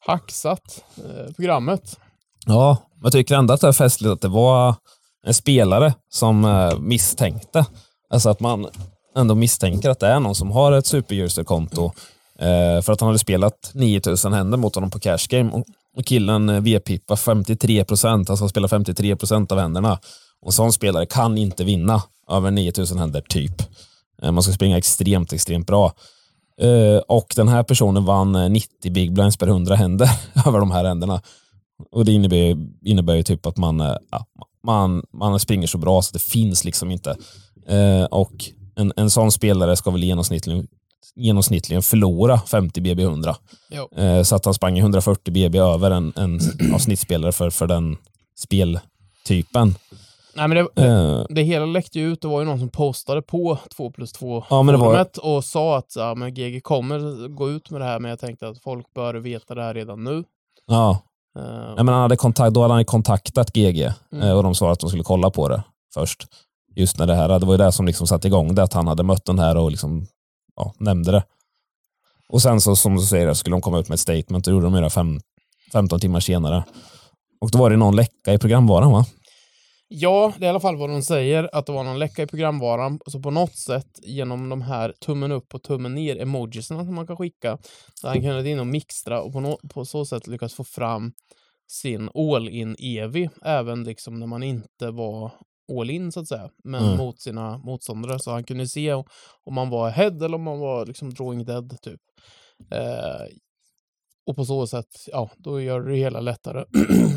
[0.07, 1.99] hacksat eh, programmet.
[2.47, 4.75] Ja, jag tycker ändå att det är festligt att det var
[5.27, 7.67] en spelare som eh, misstänkte.
[8.11, 8.67] Alltså att man
[9.17, 11.93] ändå misstänker att det är någon som har ett superuser-konto
[12.39, 15.65] eh, för att han hade spelat 9000 händer mot honom på cash game.
[15.97, 19.99] Och, killen eh, V-pippar 53 procent, alltså spelar 53 procent av händerna.
[20.41, 23.63] Och en sån spelare kan inte vinna över 9000 händer, typ.
[24.23, 25.93] Eh, man ska springa extremt, extremt bra.
[26.61, 30.11] Eh, och den här personen vann 90 big blinds per 100 händer
[30.47, 31.23] över de här händerna.
[31.91, 33.79] Och det innebär, innebär ju typ att man,
[34.11, 34.27] ja,
[34.65, 37.17] man, man springer så bra så det finns liksom inte.
[38.11, 38.45] Och
[38.77, 40.67] en, en sån spelare ska väl genomsnittligen,
[41.15, 43.37] genomsnittligen förlora 50 BB 100.
[43.71, 43.89] Jo.
[44.03, 46.41] Eh, Så att han sprang 140 BB över en, en
[46.81, 47.97] snittspelare för, för den
[48.39, 49.75] speltypen.
[50.37, 52.21] Nej, men det, Eh, det hela läckte ju ut.
[52.23, 55.17] Det var ju någon som postade på 2 plus 2 Ja, men det var- forumet
[55.19, 58.49] och sa att ja, men GG kommer gå ut med det här, men jag tänkte
[58.49, 60.25] att folk bör veta det här redan nu.
[60.67, 60.99] Ja,
[61.39, 64.29] Eh, Nej, men han hade kontakt, då hade han kontaktat GG Mm.
[64.29, 65.63] eh, och de sa att de skulle kolla på det
[65.95, 66.27] först.
[66.77, 68.87] Just när det här, det var ju det som liksom satte igång det, att han
[68.87, 70.07] hade mött den här och liksom,
[70.57, 71.25] ja, nämnde det.
[72.29, 74.67] Och sen så, som du säger, skulle de komma ut med ett statement Det gjorde
[74.67, 75.21] de ju det fem,
[75.73, 76.65] 15 timmar senare.
[77.41, 79.05] Och då var det någon läcka i programvaran va?
[79.89, 82.27] Ja, det är i alla fall vad de säger, att det var någon läcka i
[82.27, 83.01] programvaran.
[83.07, 87.07] Så på något sätt, genom de här tummen upp och tummen ner emojisarna som man
[87.07, 87.59] kan skicka,
[87.95, 91.13] så han kunde in och mixtra och på, no på så sätt lyckas få fram
[91.69, 95.31] sin all-in evi, även liksom när man inte var
[95.69, 96.97] all-in så att säga, men Mm.
[96.97, 98.19] mot sina motståndare.
[98.19, 98.93] Så han kunde se
[99.45, 102.01] om man var head eller om man var liksom drawing dead typ.
[102.73, 103.27] Eh,
[104.27, 106.65] och på så sätt, ja, då gör det hela lättare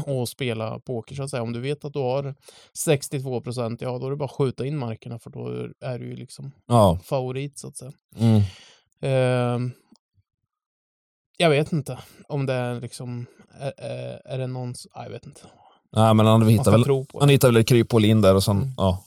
[0.23, 1.43] att spela poker så att säga.
[1.43, 2.35] Om du vet att du har
[2.83, 5.47] 62 procent, ja då är det bara att skjuta in markerna för då
[5.79, 6.99] är du ju liksom Ja.
[7.03, 7.91] favorit så att säga.
[8.15, 8.41] Mm.
[9.01, 9.71] Ehm,
[11.37, 13.25] jag vet inte om det är liksom,
[13.59, 15.41] är, är, är det någons, nej, jag vet inte.
[15.95, 17.33] Nej, men han hittade väl, han det.
[17.33, 18.73] hittade väl ett kryphål in där och sen, Mm.
[18.77, 19.03] ja.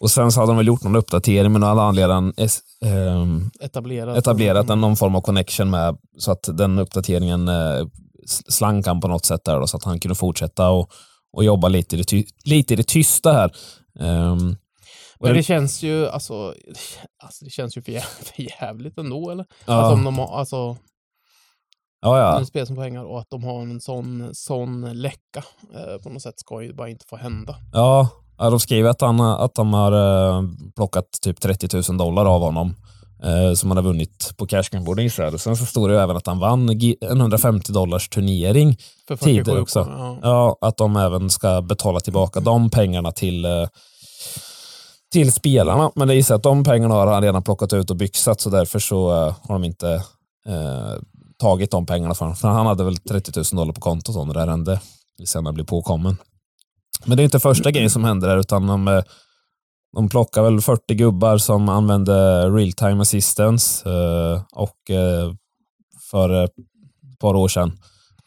[0.00, 4.16] Och sen så hade de väl gjort någon uppdatering med någon anledning es- ehm, Etablerat.
[4.18, 7.86] etablerat en, någon form av connection med så att den uppdateringen eh,
[8.48, 10.90] slank han på något sätt där då, så att han kunde fortsätta och,
[11.32, 13.46] och jobba lite i det, ty- lite i det tysta här.
[13.48, 14.06] Och
[14.40, 14.56] Men
[15.20, 16.54] det- det känns ju, alltså,
[17.22, 19.44] alltså det känns ju för, jä för jävligt ändå eller?
[19.66, 20.76] ja, Alltså om de har, alltså,
[22.00, 22.38] ja, ja.
[22.38, 26.22] en spel som pengar och att de har en sån, sån läcka eh, på något
[26.22, 27.56] sätt ska ju bara inte få hända.
[27.72, 30.44] Ja, de skriver att, han, att de har eh,
[30.76, 32.74] plockat typ 30 000 dollar av honom
[33.22, 35.38] eh, som han har vunnit på Cash Game Board Israel.
[35.38, 38.76] Sen så står det ju även att han vann en 150 dollars turnering.
[39.08, 39.78] 47 också.
[39.78, 40.18] Ja.
[40.22, 43.68] Ja, att de även ska betala tillbaka de pengarna till, eh,
[45.12, 45.90] till spelarna.
[45.94, 48.50] Men det gissar jag att de pengarna har han redan plockat ut och byxat så
[48.50, 50.02] därför så eh, har de inte
[50.46, 50.94] eh,
[51.40, 52.36] tagit de pengarna för honom.
[52.36, 54.80] För han hade väl 30 000 dollar på kontot när det här hände.
[55.24, 56.16] Sen när blev påkommen.
[57.04, 59.02] Men det är inte första grejen som händer där utan de, eh,
[59.92, 65.34] de plockar väl 40 gubbar som använde real time assistance eh, och eh,
[66.10, 66.54] för ett
[67.20, 67.78] par år sedan.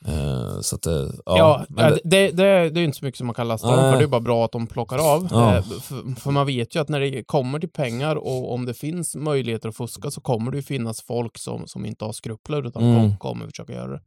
[0.07, 0.93] Eh, så att, eh,
[1.25, 3.67] ja, Ja, det- det, det, är- det är inte så mycket som man kan lasta
[3.67, 3.97] dem för.
[3.97, 5.23] Det är bara bra att de plockar av.
[5.55, 8.73] Eh, för, för man vet ju att när det kommer till pengar och om det
[8.73, 12.67] finns möjligheter att fuska så kommer det ju finnas folk som, som inte har skrupler
[12.67, 12.95] utan Mm.
[13.09, 14.01] kom, kommer försöka göra det.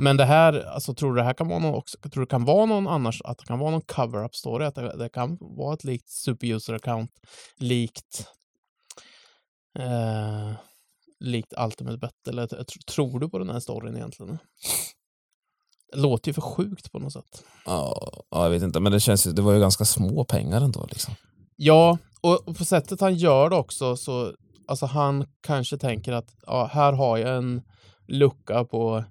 [0.00, 2.30] Men det här, alltså tror du det här kan vara någon också, tror du det
[2.30, 5.74] kan vara någon annars, att det kan vara någon cover-up story, att det, kan vara
[5.74, 7.10] ett likt superuser account,
[7.58, 8.26] likt
[11.20, 14.38] likt Ultimate Bet, eller t- tr- tror du på den här storyn egentligen?
[15.94, 17.44] Låter ju för sjukt på något sätt.
[17.66, 20.60] Ja, ja, jag vet inte, men det känns ju, det var ju ganska små pengar
[20.60, 20.86] ändå.
[20.90, 21.14] Liksom.
[21.56, 24.32] Ja, och på sättet han gör det också så,
[24.68, 27.62] alltså han kanske tänker att ja, här har jag en
[28.08, 29.04] lucka på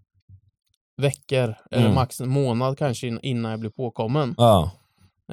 [0.98, 1.96] veckor, eller Mm.
[1.96, 4.36] max en månad kanske in- innan jag blir påkommen.
[4.38, 4.72] Ja,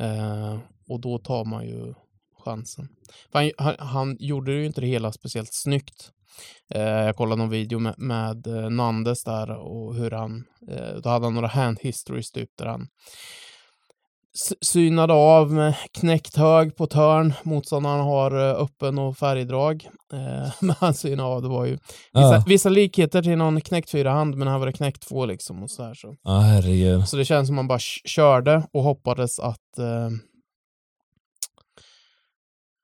[0.01, 0.59] Eh,
[0.89, 1.95] och då tar man ju
[2.45, 2.89] chansen.
[3.33, 6.11] Han, han, han gjorde ju inte det hela speciellt snyggt.
[6.75, 11.09] Eh, jag kollade någon video med, med eh, Nandes där och hur han, eh, då
[11.09, 12.89] hade han några hand histories typ där han
[14.61, 19.89] synade av med knäckt hög på törn, motståndaren har öppen och färgdrag.
[20.13, 21.73] Eh, men han synade av, det var ju
[22.13, 22.45] vissa, ja.
[22.47, 25.71] vissa likheter till någon knäckt fyra hand, men här var det knäckt två liksom och
[25.71, 26.15] så här så.
[26.23, 27.09] ja herregud.
[27.09, 30.11] Så det känns som man bara körde och hoppades att eh,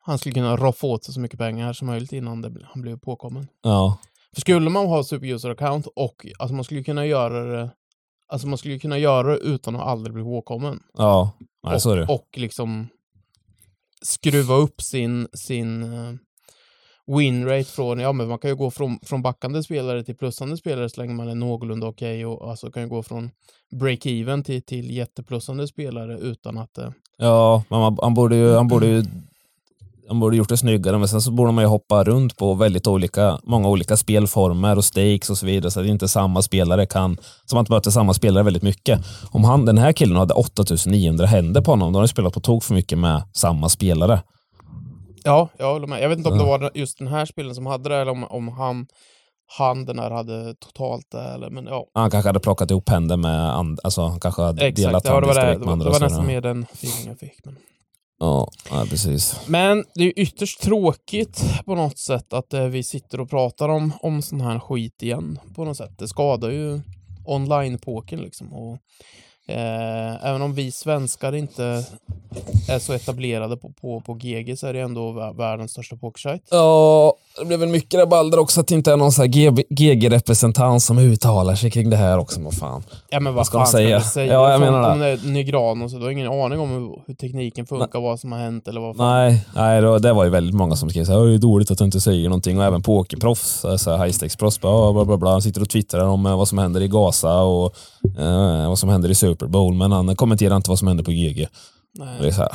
[0.07, 2.99] han skulle kunna roffa åt sig så mycket pengar som möjligt innan det, han blev
[2.99, 3.49] påkommen.
[3.63, 3.99] Ja,
[4.35, 7.71] För skulle man ha superuser account och alltså man skulle kunna göra det
[8.29, 10.81] Alltså man skulle kunna göra det utan att aldrig bli påkommen.
[10.95, 11.33] ja.
[11.63, 12.03] Nej, så är det.
[12.03, 12.89] och, och liksom
[14.03, 16.15] skruva upp sin, sin uh,
[17.07, 20.89] winrate från, ja men man kan ju gå från, från backande spelare till plussande spelare
[20.89, 23.31] så länge man är någorlunda okej och alltså kan ju gå från
[23.75, 26.93] break-even till, till jätteplussande spelare utan att det...
[27.17, 29.03] Ja, men man, han, borde ju, han borde ju
[30.09, 32.87] de borde gjort det snyggare, men sen så borde man ju hoppa runt på väldigt
[32.87, 37.17] olika, många olika spelformer och stakes och så vidare, så att inte samma spelare kan,
[37.53, 39.01] man inte möter samma spelare väldigt mycket.
[39.31, 42.41] Om han, den här killen hade 8900 händer på honom, då har han spelat på
[42.41, 44.23] tok för mycket med samma spelare.
[45.25, 46.03] Ja, jag håller med.
[46.03, 48.25] Jag vet inte om det var just den här spelen som hade det eller om,
[48.25, 48.87] om han,
[49.59, 51.23] han den här hade totalt det.
[51.23, 54.71] Eller, men ja, Han kanske hade plockat ihop händer med and, alltså han kanske hade
[54.71, 55.07] delat exakt.
[55.07, 55.85] Ja, det var, det, det var, andra.
[55.85, 57.45] det var nästan mer den feeling jag fick.
[57.45, 57.57] Men,
[58.19, 59.41] Ja, ja, precis.
[59.49, 63.93] men det är ytterst tråkigt på något sätt att eh, vi sitter och pratar om,
[64.01, 65.99] om sån här skit igen på något sätt.
[65.99, 66.81] Det skadar ju
[67.25, 68.53] online-pokern liksom.
[68.53, 68.79] Och,
[69.49, 71.85] eh, även om vi svenskar inte
[72.69, 76.43] är så etablerade på, på, på GG så är det ändå vä- världens största pokersajt.
[76.51, 79.11] Ja, det blev väl mycket rabalder också att det inte är någon
[79.71, 82.41] GG-representant som uttalar sig kring det här också.
[82.41, 82.83] Men fan.
[83.11, 84.01] Ja men vad ska de fan säga?
[84.01, 84.33] ska vi säga?
[84.33, 84.93] Ja, jag menar det.
[84.93, 88.33] Om det är så du har ingen aning om hur, hur tekniken funkar, vad som
[88.33, 89.07] har hänt eller vad fan.
[89.15, 91.71] Nej, nej var, det var ju väldigt många som skrev så här, det är dåligt
[91.71, 95.17] att du inte säger någonting och även pokerproffs, alltså high stakes proffs, bara, bla, bla,
[95.17, 95.31] bla.
[95.31, 97.75] han sitter och twittrar om eh, vad som händer i Gaza och
[98.19, 101.11] eh, vad som händer i Super Bowl, men han kommenterar inte vad som händer på
[101.11, 101.49] GG.
[101.99, 102.21] Nej.
[102.21, 102.53] Det är så här,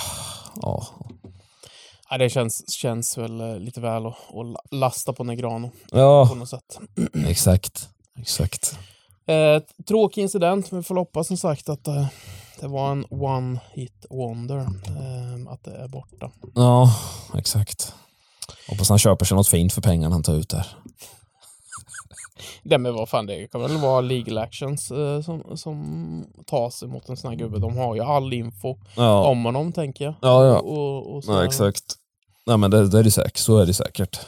[0.61, 0.87] ja,
[2.11, 5.97] Ja, det känns, känns väl eh, lite väl att, att la- lasta på Negrano på
[5.97, 6.79] ja något sätt.
[7.27, 7.89] exakt,
[8.19, 8.77] exakt.
[9.27, 12.07] Eh, tråkig incident, men vi får hoppas som sagt att eh,
[12.59, 14.57] det var en one hit wonder.
[14.57, 16.31] Eh, att det är borta.
[16.55, 16.95] Ja,
[17.37, 17.93] exakt.
[18.69, 20.67] Hoppas han köper sig något fint för pengarna han tar ut där.
[22.63, 27.09] Det men vad fan, det kan väl vara legal actions eh, som, som tas emot
[27.09, 27.59] en sån här gubbe.
[27.59, 30.13] De har ju all info Ja, om honom, tänker jag.
[30.21, 30.59] ja, ja.
[30.59, 31.43] Och, och så ja här.
[31.45, 31.83] exakt.
[32.45, 34.19] Nej men det, det är det säkert, så är det säkert.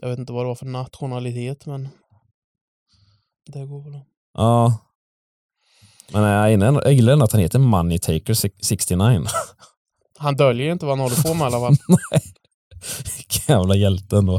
[0.00, 1.88] Jag vet inte vad det var för nationalitet, men
[3.52, 4.00] det går väl.
[4.34, 4.78] Ja.
[6.12, 9.24] Men jag gillar- jag gillar ändå att han heter Money Taker 69.
[10.18, 11.76] Han döljer inte vad han håller på med i alla fall.
[13.16, 14.38] Vilken jävla hjälte ändå.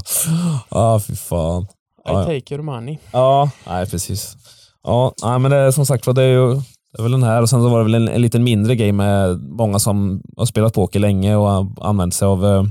[0.69, 1.67] Ja, fy fan.
[2.07, 2.97] Ja, take your money.
[3.11, 4.35] Ja, nej precis.
[4.83, 6.53] Ja, nej, men det som sagt var, det är ju
[6.93, 8.75] det är väl den här och sen så var det väl en, en liten mindre
[8.75, 12.63] grej med många som har spelat poker länge och använt sig av eh,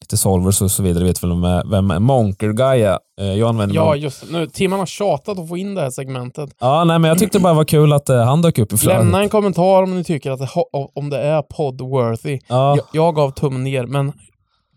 [0.00, 1.04] lite solvers och så vidare.
[1.04, 1.30] Vet väl
[1.70, 2.98] vem, vem Monker Guy är.
[3.20, 4.38] Eh, Jag använder Ja, av- just det.
[4.38, 6.50] Nu, Timman har tjatat att få in det här segmentet.
[6.60, 8.76] ja, nej men jag tyckte det bara var kul att eh, han dök upp i
[8.76, 9.02] flödet.
[9.04, 10.48] Lämna en kommentar om ni tycker att det,
[10.94, 12.38] om det är podd-worthy.
[12.48, 14.12] Ja, Jag, jag gav tummen ner, men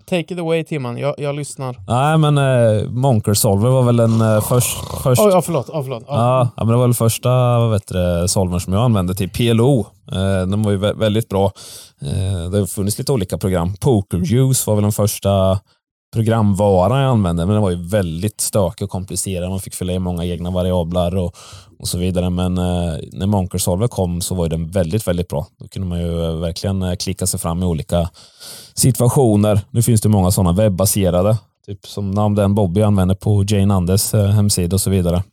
[0.05, 0.97] take it away Timman.
[0.97, 1.75] Jag, jag lyssnar.
[1.87, 5.69] nej men eh, Monker Solver var väl den eh, först, först Oj, ja, förlåt.
[5.73, 6.03] Ja, förlåt.
[6.07, 6.51] Ja.
[6.57, 9.79] Ja, men det var väl första vad vet du, solvern som jag använde till PLO.
[10.11, 10.15] Eh,
[10.47, 11.45] den var ju vä- väldigt bra.
[12.01, 13.73] Eh, det har funnits lite olika program.
[13.81, 15.59] Pokerjuice var väl den första
[16.13, 19.49] programvara jag använde, men den var ju väldigt stökig och komplicerad.
[19.49, 21.35] Man fick fylla i många egna variabler och,
[21.79, 22.29] och så vidare.
[22.29, 25.47] Men eh, när Monker Solver kom så var den väldigt, väldigt bra.
[25.59, 28.09] Då kunde man ju eh, verkligen eh, klicka sig fram i olika
[28.73, 29.61] situationer.
[29.71, 34.13] Nu finns det många sådana webbaserade, typ som namn den Bobby använder på Jane Andes
[34.13, 35.23] eh, hemsida och så vidare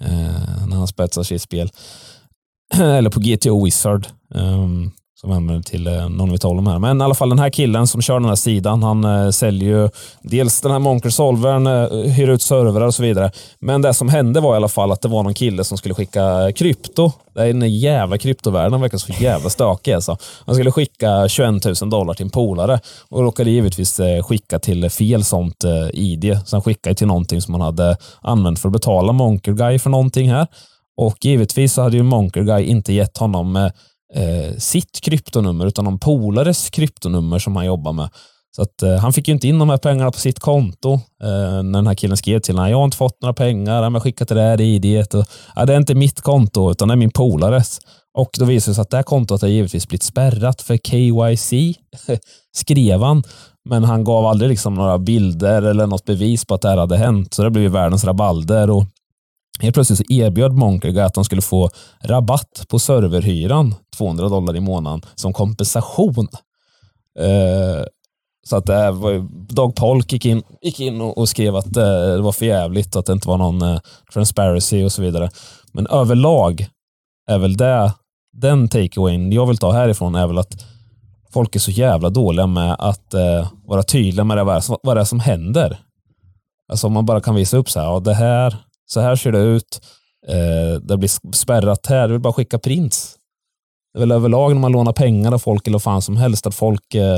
[0.00, 1.70] eh, när han spetsar sitt spel.
[2.74, 4.90] Eller på GTO Wizard ehm,
[5.24, 6.78] som använder till eh, någon vi talar om här.
[6.78, 9.68] Men i alla fall den här killen som kör den här sidan, han eh, säljer
[9.68, 9.88] ju
[10.22, 13.30] dels den här Monker Solvern, eh, hyr ut servrar och så vidare.
[13.60, 15.94] Men det som hände var i alla fall att det var någon kille som skulle
[15.94, 17.12] skicka krypto.
[17.34, 20.16] Det är den jävla kryptovärlden, verkar så jävla stökig alltså.
[20.46, 24.90] Han skulle skicka 21 000 dollar till en polare och råkade givetvis eh, skicka till
[24.90, 26.38] fel sånt eh, ID.
[26.46, 29.90] Så han skickade till någonting som han hade använt för att betala Monker Guy för
[29.90, 30.46] någonting här.
[30.96, 33.70] Och givetvis så hade ju Monker Guy inte gett honom eh,
[34.14, 38.08] eh, sitt kryptonummer utan någon polares kryptonummer som han jobbar med.
[38.56, 41.62] Så att, eh, han fick ju inte in de här pengarna på sitt konto eh,
[41.62, 42.70] när den här killen skrev till honom.
[42.70, 45.14] Jag har inte fått några pengar, jag har skickat till det här IDet.
[45.14, 45.24] Och,
[45.56, 47.78] ja, det är inte mitt konto utan det är min polares.
[48.18, 51.78] Och då visade det sig att det här kontot har givetvis blivit spärrat för KYC,
[52.56, 53.22] skrev han.
[53.68, 56.96] Men han gav aldrig liksom några bilder eller något bevis på att det här hade
[56.96, 57.34] hänt.
[57.34, 58.70] Så det blev ju världens rabalder.
[58.70, 58.84] Och
[59.60, 61.70] Helt plötsligt så erbjöd Monkega att de skulle få
[62.02, 66.28] rabatt på serverhyran, 200 dollar i månaden, som kompensation.
[67.18, 67.84] Eh,
[68.46, 69.28] så att eh, det var ju,
[69.76, 73.00] Polk gick in, gick in och, och skrev att eh, det var för jävligt och
[73.00, 73.78] att det inte var någon eh,
[74.12, 75.30] transparency och så vidare.
[75.72, 76.66] Men överlag
[77.30, 77.92] är väl det,
[78.36, 80.64] den takeawayen jag vill ta härifrån är väl att
[81.32, 84.96] folk är så jävla dåliga med att eh, vara tydliga med det, vad, som- vad
[84.96, 85.78] det är som händer.
[86.72, 88.56] Alltså om man bara kan visa upp så här, ja, det här,
[88.86, 89.80] så här ser det ut,
[90.28, 93.16] eh, det blir spärrat här, du vill bara skicka prints.
[93.92, 96.46] Det är väl överlag när man lånar pengar av folk eller vad fan som helst
[96.46, 97.14] att folk eh,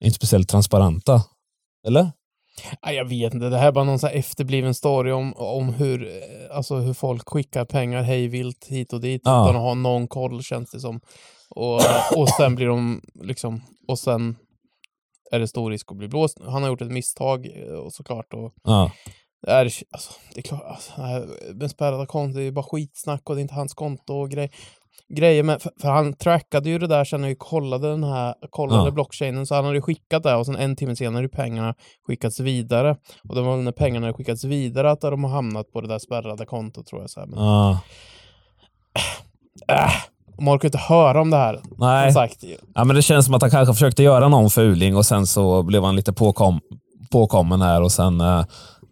[0.00, 1.22] är inte speciellt transparenta.
[1.86, 2.10] Eller?
[2.82, 3.48] Jag vet inte.
[3.48, 7.28] Det här är bara någon så efterbliven story om, om hur, eh, alltså hur folk
[7.28, 9.44] skickar pengar hej vilt hit och dit Ja.
[9.44, 11.00] utan att ha någon koll känns det som.
[11.50, 11.74] Och,
[12.16, 14.36] och sen blir de liksom, och sen
[15.32, 16.38] är det stor risk att bli blåst.
[16.46, 18.34] Han har gjort ett misstag eh, och såklart.
[18.34, 18.90] Och Ja.
[19.46, 20.92] Är, alltså, det är klart, alltså,
[21.54, 24.50] med spärrade konton, det är bara skitsnack och det är inte hans konto och grej,
[25.16, 25.42] grejer.
[25.42, 28.84] Men för, för han trackade ju det där sen när vi kollade den här, kollade
[28.84, 28.90] Ja.
[28.90, 31.74] blockchainen, så han hade ju skickat det och sen en timme senare hade pengarna
[32.06, 32.96] skickats vidare.
[33.28, 35.98] Och det var när pengarna hade skickats vidare att de har hamnat på det där
[35.98, 37.10] spärrade kontot tror jag.
[37.10, 37.26] Så här.
[37.26, 37.80] Men, Ja.
[39.68, 39.90] äh,
[40.40, 41.60] man orkar inte höra om det här.
[41.78, 42.12] Nej.
[42.74, 45.62] Ja, men det känns som att han kanske försökte göra någon fuling och sen så
[45.62, 46.60] blev han lite påkom,
[47.12, 48.20] påkommen här och sen...
[48.20, 48.44] Eh,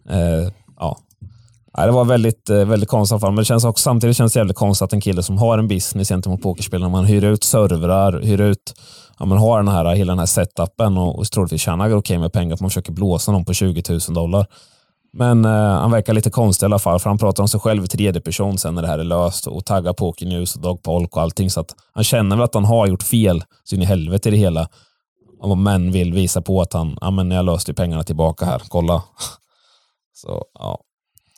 [0.09, 0.97] eh, ja.
[1.77, 4.39] Nej, det var väldigt, eh, väldigt konstigt fall, men det känns också, samtidigt känns det
[4.39, 8.21] jävligt konstigt att en kille som har en business gentemot pokerspelarna, man hyr ut servrar,
[8.21, 8.73] hyr ut,
[9.19, 12.33] ja, man har den här, hela den här setupen och, och troligtvis tjänar okej med
[12.33, 14.47] pengar, för man försöker blåsa någon på 20 000 dollar.
[15.17, 17.83] Men eh, han verkar lite konstig i alla fall, för han pratar om sig själv
[17.83, 20.83] i tredje person sen när det här är löst och taggar Poker News och Dog
[20.83, 21.49] Polk och allting.
[21.49, 24.31] Så att han känner väl att han har gjort fel så in i helvete i
[24.31, 24.67] det hela.
[25.57, 29.03] Men vill visa på att han, ja men jag löste ju pengarna tillbaka här, kolla.
[30.25, 30.79] Så ja,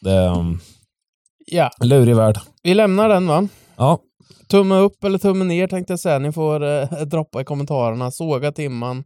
[0.02, 0.60] det är um,
[1.46, 2.38] ja, en lurig värld.
[2.64, 3.48] vi lämnar den va?
[3.78, 4.00] Ja,
[4.50, 6.20] Tumme upp eller tumme ner tänkte jag säga.
[6.20, 8.12] Ni får eh, droppa i kommentarerna.
[8.12, 9.04] Såga timman.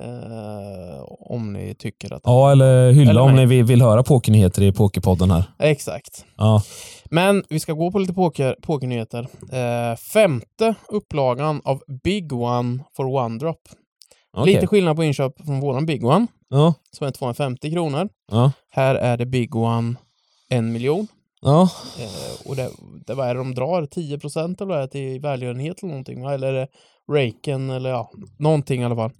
[0.00, 2.20] Eh, om ni tycker att...
[2.24, 5.44] ja eller hylla Eller om ni vill, vill höra pokernyheter i Pokerpodden här.
[5.58, 6.24] Exakt.
[6.36, 6.62] Ja,
[7.04, 9.28] Men vi ska gå på lite poker, pokernyheter.
[9.52, 13.60] Eh, femte upplagan av Big One for One Drop.
[14.36, 14.54] okej.
[14.54, 18.08] Lite skillnad på inköp från våran Big One, Ja, som är 250 kronor.
[18.32, 19.94] ja, Här är det Big One
[20.48, 21.06] en miljon.
[21.40, 21.70] ja.
[21.98, 22.70] Eh, och det,
[23.06, 23.86] det, vad är det de drar?
[23.86, 26.22] 10 procent eller vad är det till välgörenhet eller någonting?
[26.22, 26.34] va?
[26.34, 26.68] Eller är det
[27.12, 29.10] raken eller ja, någonting i alla fall.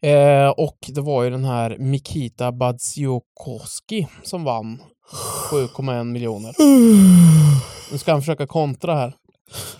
[0.00, 4.82] Eh, och det var ju den här Mikita Badziokoski som vann
[5.50, 6.54] 7,1 miljoner.
[7.92, 9.14] Nu ska han försöka kontra här.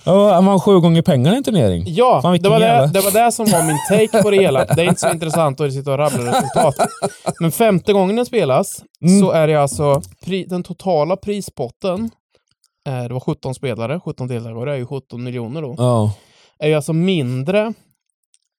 [0.05, 1.85] Han vann sju gånger pengarna i en turnering.
[1.87, 4.65] Ja, Fan, det var det, det var det som var min take på det hela.
[4.65, 6.75] Det är inte så intressant att sitta och rabbla resultat.
[7.41, 9.21] Men femte gången den spelas Mm.
[9.21, 10.03] så är det alltså
[10.49, 12.11] den totala prispotten,
[12.89, 16.13] eh, det var 17 spelare, 17 deltagare, är ju 17 miljoner då, Ja,
[16.59, 17.73] är ju alltså mindre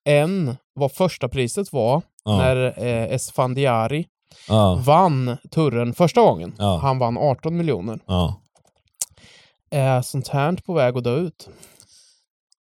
[0.10, 2.56] än vad första priset var ja, när
[2.86, 4.06] eh, Esfandiari
[4.48, 6.54] ja, vann turren första gången.
[6.82, 8.00] Han vann 18 miljoner.
[9.72, 11.50] Är sånt här på väg att dö ut?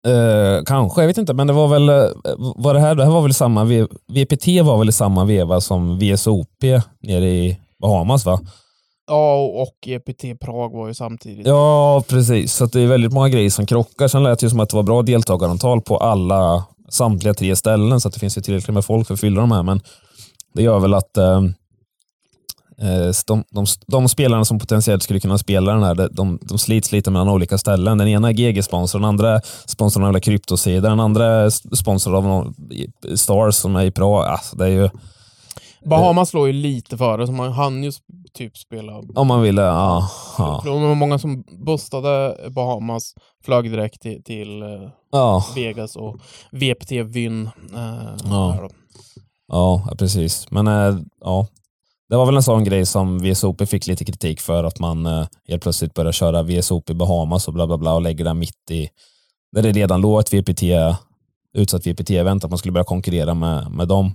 [0.06, 1.94] Eh, kanske, jag vet inte, men det var väl, eh,
[2.56, 3.64] var det här, det här var väl samma,
[4.08, 6.62] VPT var väl i samma veva som VSOP
[7.00, 8.40] nere i Bahamas va?
[9.06, 11.46] Ja, och EPT Prag var ju samtidigt.
[11.46, 12.54] Ja, precis.
[12.54, 14.08] Så det är väldigt många grejer som krockar.
[14.08, 18.00] Sen lät det ju som att det var bra deltagarantal på alla, samtliga tre ställen,
[18.00, 19.62] så att det finns ju tillräckligt med folk för att fylla de här.
[19.62, 19.80] Men
[20.54, 21.42] det gör väl att eh,
[23.26, 27.10] de, de, de spelarna som potentiellt skulle kunna spela den här, de, de, slits lite
[27.10, 27.98] mellan olika ställen.
[27.98, 32.24] Den ena är GG-sponsor, den andra är sponsor av en kryptosida, den andra sponsor av
[32.24, 32.54] någon,
[33.16, 34.26] Stars som är i Prag.
[34.26, 34.88] Alltså, det är ju,
[35.84, 37.92] Bahamas låg ju lite före, så man hann ju
[38.32, 39.02] typ spela.
[39.14, 40.10] om man ville, ja.
[40.38, 43.14] ja, Det var många som bustade Bahamas,
[43.44, 45.44] flög direkt till, till eh, ja.
[45.54, 46.16] Vegas och
[46.52, 47.50] VPT Vyn.
[47.74, 48.16] Eh.
[48.24, 48.68] Ja,
[49.48, 50.50] ja, precis.
[50.50, 51.46] Men äh, ja,
[52.12, 55.26] det var väl en sån grej som VSOP fick lite kritik för att man äh,
[55.48, 58.70] helt plötsligt börjar köra VSOP i Bahamas och bla bla bla och lägger den mitt
[58.70, 58.88] i
[59.52, 60.62] där det redan låg ett VPT,
[61.54, 64.14] utsatt VPT-event, att man skulle börja konkurrera med, med dem.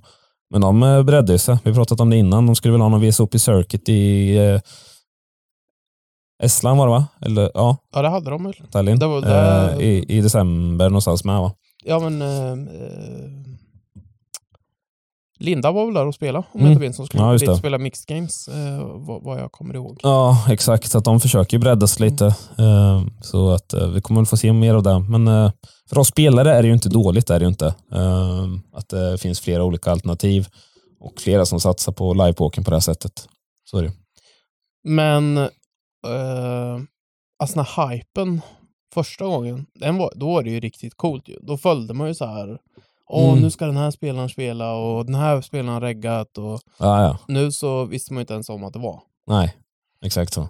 [0.51, 1.57] Men de äh, beredde sig.
[1.63, 2.45] Vi pratat om det innan.
[2.45, 4.59] De skulle väl ha någon VSOP Circuit i äh,
[6.43, 7.07] Estland var det va?
[7.21, 8.53] Eller ja, Ja, det hade de väl.
[8.71, 8.99] Tallinn.
[8.99, 11.51] Det var det- Eh, i, I december någonstans med va?
[11.85, 12.21] Ja, men...
[12.21, 13.56] Eh, eh,
[15.39, 16.65] Linda var väl där och spelade, om Mm.
[16.65, 16.97] jag inte minns.
[16.97, 17.55] Hon skulle Ja, dit det.
[17.57, 19.99] spela mixed games, eh, vad, vad jag kommer ihåg.
[20.03, 20.91] Ja, exakt.
[20.91, 22.25] Så att de försöker bredda sig lite.
[22.57, 24.99] Eh, Så att eh, vi kommer väl få se mer av det.
[24.99, 25.51] Men eh,
[25.89, 27.29] för oss spelare är det ju inte dåligt.
[27.29, 27.65] Är det ju inte.
[27.93, 30.47] Eh, Att det finns flera olika alternativ
[30.99, 33.27] och flera som satsar på livepokern på det här sättet.
[33.71, 33.91] Så är det.
[34.83, 36.77] Men eh,
[37.39, 38.41] alltså när hypen
[38.93, 41.23] första gången, den var, då var det ju riktigt coolt.
[41.41, 42.57] Då följde man ju så här.
[43.09, 43.41] Åh, Mm.
[43.41, 47.17] nu ska den här spelaren spela och den här spelaren har reggat och Ja, ja.
[47.27, 48.99] nu så visste man inte ens om att det var.
[49.27, 49.55] Nej,
[50.05, 50.49] exakt så.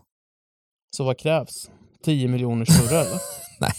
[0.96, 1.70] Så vad krävs?
[2.06, 3.20] 10 miljoner större eller?
[3.60, 3.72] Nej,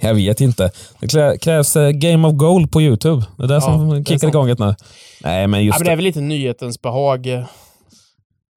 [0.00, 0.70] jag vet inte.
[1.00, 3.26] Det krävs eh, Game of Gold på Youtube.
[3.38, 4.74] Det är det Ja, som kickar igång det nu.
[5.22, 7.26] Nej, men ja, just men det är väl lite nyhetens behag.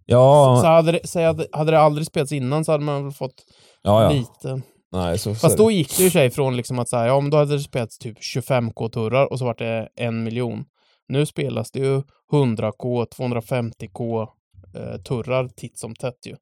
[0.05, 3.43] Ja, Så hade det, hade det aldrig spelats innan så hade man väl fått
[3.81, 4.09] ja, ja.
[4.11, 4.61] lite.
[4.91, 7.37] Nej, så, Fast då gick det ju sig från liksom att säga, ja men då
[7.37, 10.65] hade det spelats typ 25k-turrar och så var det en miljon.
[11.07, 14.27] Nu spelas det ju 100k, 250k
[14.75, 16.35] eh, turrar titt som tätt ju.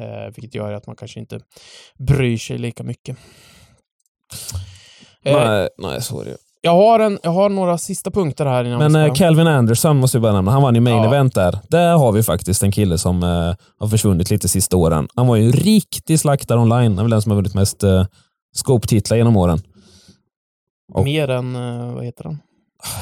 [0.00, 1.40] Eh, vilket gör att man kanske inte
[1.98, 3.16] bryr sig lika mycket.
[5.24, 6.36] Eh, Nej, nej, så är det.
[6.60, 9.14] Jag har, en, jag har några sista punkter här innan Men vi eh.
[9.14, 10.50] Calvin Anderson måste vi bara nämna.
[10.50, 11.04] Han vann ju main Ja.
[11.06, 11.58] event där.
[11.68, 15.08] Där har vi faktiskt en kille som eh, har försvunnit lite sista åren.
[15.14, 16.90] Han var ju en riktig slaktare online.
[16.92, 18.06] Han är väl den som har vunnit mest eh,
[18.54, 19.62] scope-titlar genom åren.
[20.94, 22.38] och- Mer än, eh, vad heter den?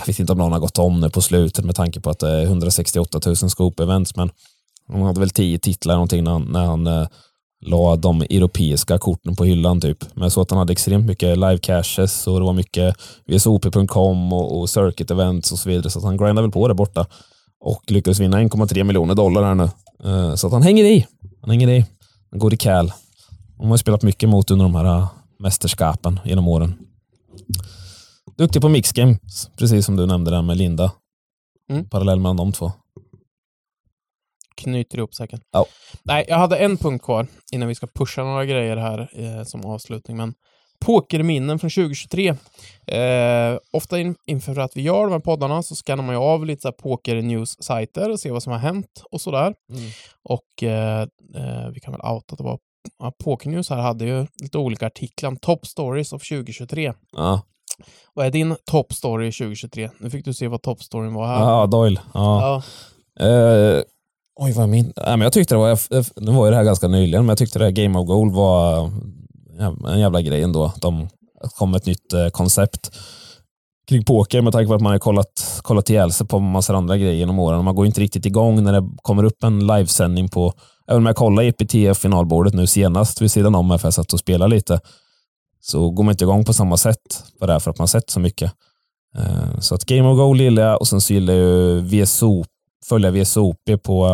[0.01, 2.19] Jag vet inte om någon har gått om det på slutet med tanke på att
[2.19, 4.31] det är 168 000 scope-events, men
[4.93, 7.07] han hade väl 10 titlar någonting när han, när han eh,
[7.61, 9.81] la de europeiska korten på hyllan.
[9.81, 10.05] typ.
[10.15, 12.97] Men så att han hade extremt mycket live caches och det var mycket
[13.27, 15.91] VSOP.com och, och circuit events och så vidare.
[15.91, 17.07] Så att han grindade väl på det borta
[17.61, 19.69] och lyckades vinna 1,3 miljoner dollar här nu.
[20.05, 21.07] Eh, Så att han hänger i.
[21.41, 21.85] Han hänger i.
[22.31, 22.93] Han går i cal.
[23.59, 26.75] De har spelat mycket mot under de här eh, mästerskapen genom åren.
[28.39, 30.93] Duktig på mixgames, precis som du nämnde där med Linda.
[31.71, 31.85] Mm.
[31.89, 32.73] Parallell mellan de två.
[34.57, 35.41] Knyter ihop säkert.
[35.53, 35.67] Ja.
[36.03, 39.65] Nej, jag hade en punkt kvar innan vi ska pusha några grejer här eh, som
[39.65, 40.17] avslutning.
[40.17, 40.35] Men
[40.81, 42.29] pokerminnen från 2023.
[42.87, 46.47] Eh, ofta in, inför att vi gör de här poddarna så skannar man ju av
[46.47, 49.55] lite så poker-news-sajter och ser vad som har hänt och sådär.
[50.23, 51.01] Och eh,
[51.35, 52.59] eh, vi kan väl outa att det var
[52.99, 56.93] ja, Pokernews här hade ju lite olika artiklar top stories of 2023.
[57.13, 57.41] Ja,
[58.15, 59.91] Vad är din top story 2023?
[59.99, 61.41] Nu fick du se vad top storyn var här.
[61.41, 62.01] ja Doyle.
[62.15, 62.63] Ja.
[63.19, 63.27] Ja.
[63.27, 63.83] Eh,
[64.37, 64.93] oj, vad jag min?
[64.97, 67.39] Nej, men jag tyckte det var, nu var ju det här ganska nyligen, men jag
[67.39, 68.91] tyckte det här Game of Gold var
[69.89, 70.73] en jävla grej ändå.
[70.81, 71.09] De
[71.57, 72.97] kom med ett nytt eh, koncept
[73.89, 76.97] kring poker med tanke på att man har kollat, kollat ihjäl sig på massor andra
[76.97, 77.65] grejer genom åren.
[77.65, 80.53] Man går inte riktigt igång när det kommer upp en livesändning på,
[80.89, 84.19] även om jag kollade EPTF finalbordet nu senast vid sidan om för jag satt och
[84.19, 84.81] spelade lite,
[85.61, 88.11] så går man inte igång på samma sätt på det här för att man sett
[88.11, 88.53] så mycket.
[89.19, 92.47] Eh, så att Game of Gold gillar jag och sen så gillar jag ju VSOP
[92.89, 94.07] följa VSOP på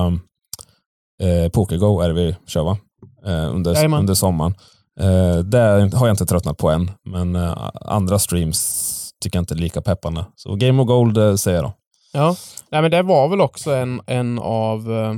[1.22, 2.78] eh, PokerGo är det vi kör va?
[3.26, 4.00] Eh, under, Jajamän.
[4.00, 4.54] under sommaren.
[5.00, 5.58] Eh, det
[5.94, 9.82] har jag inte tröttnat på än, men eh, andra streams tycker jag inte är lika
[9.82, 10.24] peppande.
[10.36, 11.72] Så Game of Gold eh, säger jag då.
[12.12, 12.36] Ja,
[12.70, 15.10] Nej, men det var väl också en, en av eh,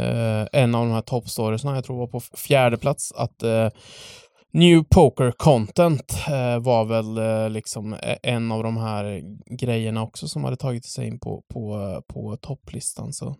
[0.00, 3.68] eh, en av de här top storiesna, jag tror var på fjärde plats, att eh,
[4.52, 9.22] New Poker Content eh, var väl eh, liksom eh, en av de här
[9.58, 13.12] grejerna också som hade tagit sig in på, på, på topplistan.
[13.12, 13.36] Så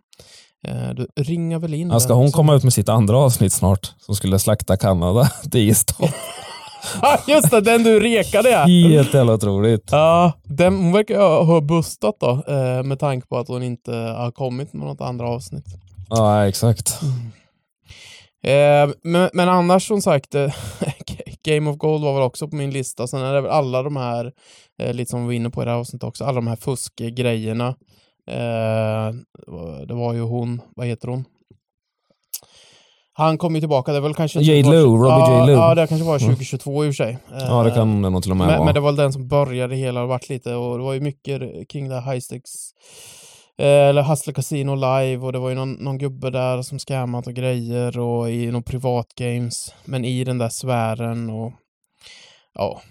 [0.67, 3.93] eh, du ringar väl in Ja, ska hon komma ut med sitt andra avsnitt snart,
[3.99, 5.31] som skulle slakta Kanada?
[5.43, 6.09] Det är stopp.
[7.01, 8.65] Ja, just det, den du rekade ja!
[8.89, 9.89] Helt jävla otroligt.
[9.91, 14.31] Ja, den, hon verkar ha- bustat då, eh, med tanke på att hon inte har
[14.31, 15.65] kommit med något andra avsnitt.
[16.09, 16.99] Ja, exakt.
[18.43, 20.53] Eh, men, men annars som sagt, eh,
[21.43, 23.07] Game of Gold var väl också på min lista.
[23.07, 24.31] Sen är det väl alla de här,
[24.81, 26.55] eh, lite som vi var inne på i det här avsnittet också, alla de här
[26.55, 27.67] fuskgrejerna.
[28.31, 29.13] Eh,
[29.87, 31.25] det var ju hon, vad heter hon?
[33.13, 34.39] Han kom ju tillbaka, det var väl kanske...
[34.39, 34.63] J.
[34.63, 35.47] var- Lo, Robbie ja, J.
[35.47, 35.53] Lo.
[35.53, 37.17] Ja, det kanske var 2022 i och för sig.
[37.31, 38.65] Ja, det kan det nog till och med men, vara.
[38.65, 40.99] men det var väl den som började hela och varit lite och det var ju
[40.99, 42.77] mycket kring det här high stakes eh,
[43.59, 47.27] Eh, eller Hustler Casino live och det var ju någon, någon gubbe där som scammat
[47.27, 51.53] och grejer och i någon privat games men i den där sfären och
[52.53, 52.81] ja.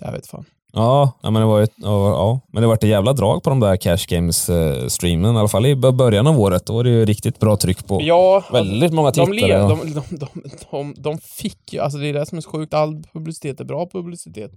[0.00, 0.44] Jag vet fan.
[0.76, 3.76] Ja, men det var ett, ja, men det var ett jävla drag på de där
[3.76, 5.34] Cash Games-streamen.
[5.34, 6.66] I alla fall i början av året.
[6.66, 9.58] Då var det ju riktigt bra tryck på Ja, väldigt många tittare.
[9.58, 10.28] de, de, de,
[10.70, 13.64] de, de fick ju, alltså det är det som är så sjukt, all publicitet är
[13.64, 14.50] bra publicitet.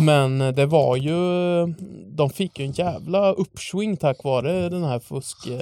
[0.00, 1.16] Men eh, det var ju,
[2.16, 5.52] de fick ju en jävla uppsving tack vare den här fusk, eh,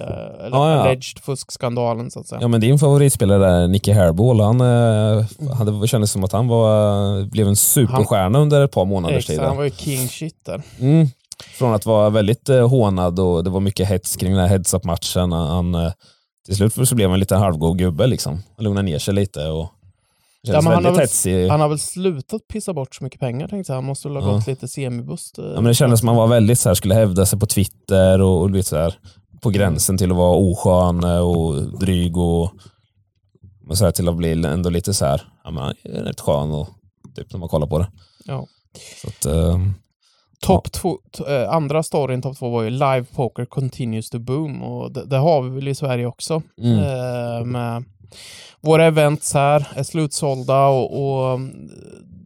[0.46, 0.80] eller Ja, ja.
[0.80, 2.40] alleged fuskskandalen så att säga.
[2.40, 5.24] Ja, men din favoritspelare där, Nicky Hairball, han eh,
[5.58, 9.40] hade, kändes som att han var, blev en superstjärna under ett par månaders tid.
[9.98, 10.62] Han där.
[10.80, 11.06] Mm.
[11.58, 15.32] Från att vara väldigt eh, hånad och det var mycket hets kring den här heads-up-matchen.
[15.32, 15.92] Han, eh,
[16.46, 18.06] till slut så blev han en liten halvgod gubbe.
[18.06, 18.42] Liksom.
[18.56, 19.68] Han lugnade ner sig lite och
[20.46, 21.50] Ja, han har väl-.
[21.50, 23.76] Han har väl slutat pissa bort så mycket pengar tänkte jag.
[23.76, 24.36] Han måste väl ha Ja.
[24.36, 25.38] gått lite semibust.
[25.38, 27.38] eh, Ja, men det kändes som att han var väldigt så här, skulle hävda sig
[27.38, 28.94] på Twitter och, och lite så här,
[29.42, 32.42] på gränsen till att vara oskön eh, och dryg och,
[33.68, 35.74] och så här, till att bli ändå lite så här, ja, men,
[36.04, 36.68] rätt skön och,
[37.16, 37.88] typ, när man kollar på det.
[38.24, 38.46] Ja.
[39.02, 39.58] Så att, eh,
[40.46, 44.92] Topp två, eh, andra storyn, topp två, var ju Live Poker Continues to Boom och
[44.92, 46.42] det, det har vi väl i Sverige också.
[46.62, 46.78] mm.
[46.78, 47.84] Eh, med
[48.60, 51.70] våra events här är slutsålda och, och mm,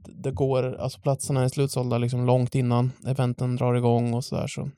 [0.05, 4.47] det går, alltså platserna är slutsålda liksom långt innan eventen drar igång och sådär.
[4.47, 4.69] Så.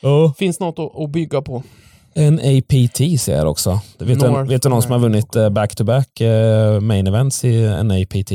[0.00, 0.34] Ja.
[0.38, 1.62] Finns något att, att bygga på.
[2.14, 3.80] En APT ser jag också.
[3.98, 7.90] Vet, du, vet du någon som har vunnit eh, back-to-back eh, main events i en
[7.90, 8.32] APT?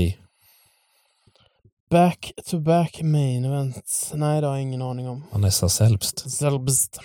[1.95, 4.11] Back to back main events.
[4.15, 5.23] Nej, det har jag ingen aning om.
[5.31, 6.31] Vanessa Selbst.
[6.31, 6.99] Zelbst.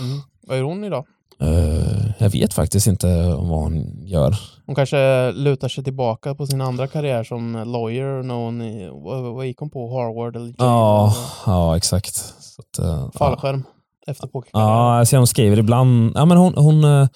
[0.00, 0.20] Mm.
[0.46, 1.06] Vad är hon idag?
[1.40, 4.36] Eh, jag vet faktiskt inte vad hon gör.
[4.66, 9.58] Hon kanske lutar sig tillbaka på sin andra karriär som lawyer när hon, vad, gick
[9.58, 9.98] hon på?
[9.98, 10.54] Harvard eller?
[10.58, 11.14] Ja,
[11.46, 12.14] eller ja exakt.
[12.40, 13.10] Så att, ja.
[13.14, 13.64] Fallskärm
[14.06, 14.70] efter pokerkarriären.
[14.70, 16.12] Ja, jag ser hon skriver ibland.
[16.14, 17.08] Ja, men hon, hon, eh,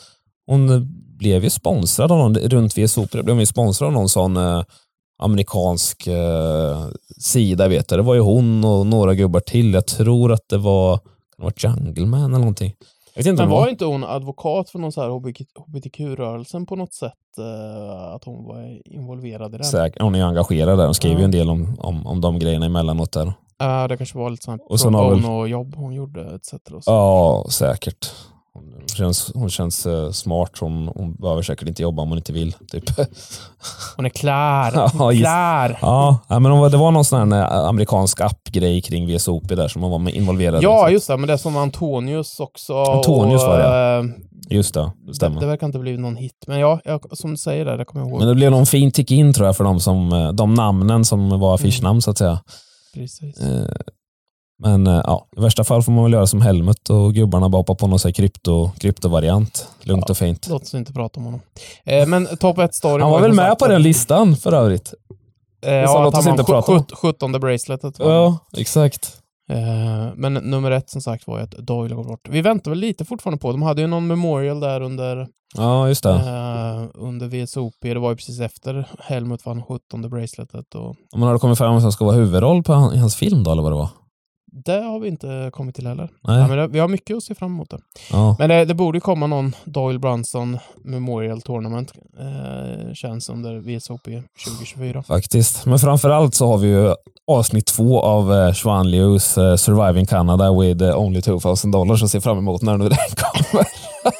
[0.46, 4.36] hon blev ju sponsrad av någon, runt VSOP blev hon ju sponsrad av någon sån
[4.36, 4.62] eh,
[5.18, 6.86] amerikansk eh,
[7.18, 7.68] sida.
[7.68, 7.98] Vet jag.
[8.00, 9.74] Det var ju hon och några gubbar till.
[9.74, 10.96] Jag tror att det var,
[11.36, 12.74] det vara Jungle Man eller någonting.
[13.14, 13.60] Jag vet inte Men vad.
[13.60, 15.08] var inte hon advokat för någon så här
[15.66, 17.12] hbtq-rörelsen på något sätt?
[17.38, 19.64] eh, att hon var involverad i den?
[19.66, 20.02] Säkert.
[20.02, 20.84] Hon är ju engagerad där.
[20.84, 21.24] Hon skriver ju Ja.
[21.24, 23.32] en del om, om, om de grejerna emellanåt där.
[23.58, 26.54] Ja, det kanske var lite sånt Och pro bono-jobb hon gjorde etc.
[26.86, 28.10] Ja, säkert.
[28.58, 30.50] Hon känns, hon känns eh, smart.
[30.60, 32.52] Hon, hon behöver säkert inte jobba om hon inte vill.
[32.52, 32.84] Typ.
[33.96, 34.72] Hon är klar!
[34.74, 35.78] Ja, klar!
[35.82, 39.68] Ja, ja, men hon det var någon sån här eh, amerikansk appgrej kring VSOP där
[39.68, 40.64] som hon var involverad i.
[40.64, 41.16] Ja, just det.
[41.16, 42.74] Men det är som Antonius också.
[42.82, 45.40] Antonius och, var det, eh, Just det, stämmer.
[45.40, 46.44] det verkar inte bli någon hit.
[46.46, 48.18] Men ja, jag, som du säger där, det kommer jag ihåg.
[48.18, 51.54] Men det blev någon fin tick-in tror jag för de, som, de namnen som var
[51.54, 52.40] affischnamn så att säga.
[52.94, 53.40] Precis.
[54.62, 57.58] Men eh, ja, i värsta fall får man väl göra som Helmut och gubbarna bara
[57.58, 59.68] hoppa på någon krypto, kryptovariant.
[59.82, 60.10] Lugnt Ja.
[60.12, 60.46] och fint.
[60.50, 61.40] Låt oss inte prata om honom.
[61.84, 64.94] Eh, men topp 1-story Han var väl med på den listan för övrigt?
[65.62, 66.84] Eh, sa ja, låt att oss han inte prata om.
[66.92, 67.98] 17 braceletet.
[67.98, 69.16] var Ja, exakt.
[69.50, 72.28] Eh, men nummer ett som sagt var ju att Doyle går bort.
[72.28, 73.52] Vi väntar väl lite fortfarande på.
[73.52, 76.10] De hade ju någon memorial där under, Ja, just det.
[76.12, 77.74] eh, under VSOP.
[77.80, 80.74] Det var ju precis efter Helmut vann 17 braceletet.
[80.74, 83.44] Och Om man hade kommit fram som ska vara huvudroll på han, i hans film
[83.44, 83.88] då, eller vad det var?
[84.52, 86.08] Det har vi inte kommit till heller.
[86.20, 86.38] Nej.
[86.38, 87.70] Ja, men det, vi har mycket att se fram emot.
[87.70, 87.78] Det.
[88.10, 88.36] Ja.
[88.38, 91.92] Men det, det borde komma någon Doyle Brunson Memorial Tournament.
[92.20, 94.04] Eh, känns under VSOP
[94.44, 95.02] 2024.
[95.02, 95.66] Faktiskt.
[95.66, 96.94] Men framförallt så har vi ju
[97.26, 102.10] avsnitt två av eh, Xuan Lius eh, Surviving Canada with eh, only 2000 dollars att
[102.10, 103.66] se fram emot när nu den kommer.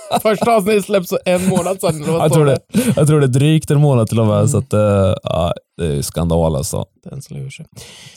[0.23, 2.05] Första avsnittet släpps en månad sedan.
[2.07, 2.59] vad jag, tror det,
[2.97, 5.87] jag tror det är drygt en månad till och med, så att, eh, ja, det
[5.87, 6.85] är skandal alltså.
[7.05, 7.67] Den slår sig.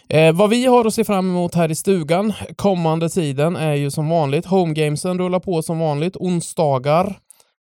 [0.09, 3.91] Eh, vad vi har att se fram emot här i stugan kommande tiden är ju
[3.91, 7.17] som vanligt Homegamesen rullar på som vanligt onsdagar.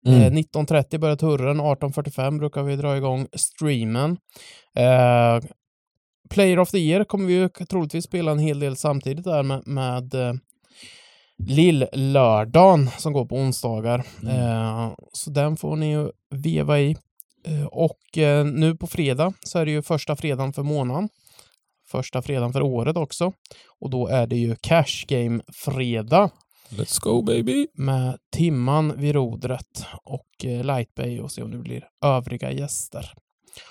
[0.06, 0.22] Mm.
[0.22, 4.16] Eh, 19.30 börjar turren, 18.45 brukar vi dra igång streamen.
[4.76, 5.48] Eh,
[6.30, 9.66] Player of the year kommer vi ju troligtvis spela en hel del samtidigt där med,
[9.66, 10.34] med eh,
[11.46, 14.06] Lill-lördagen som går på onsdagar.
[14.22, 14.36] Mm.
[14.36, 16.96] Eh, så den får ni ju veva i.
[17.44, 21.08] Eh, och eh, nu på fredag så är det ju första fredagen för månaden.
[21.90, 23.32] Första fredagen för året också.
[23.80, 26.30] Och då är det ju Cash Game-fredag
[26.70, 27.66] Let's go baby!
[27.74, 33.12] med Timman vid rodret och eh, Lightbay och se om det blir övriga gäster.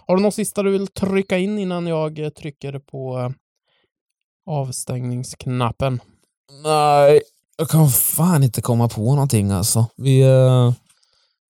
[0.08, 3.30] Har du något sista du vill trycka in innan jag eh, trycker på eh,
[4.46, 6.02] avstängningsknappen?
[6.64, 7.22] Nej,
[7.60, 9.86] jag kan fan inte komma på någonting alltså.
[9.98, 10.74] Vi, eh,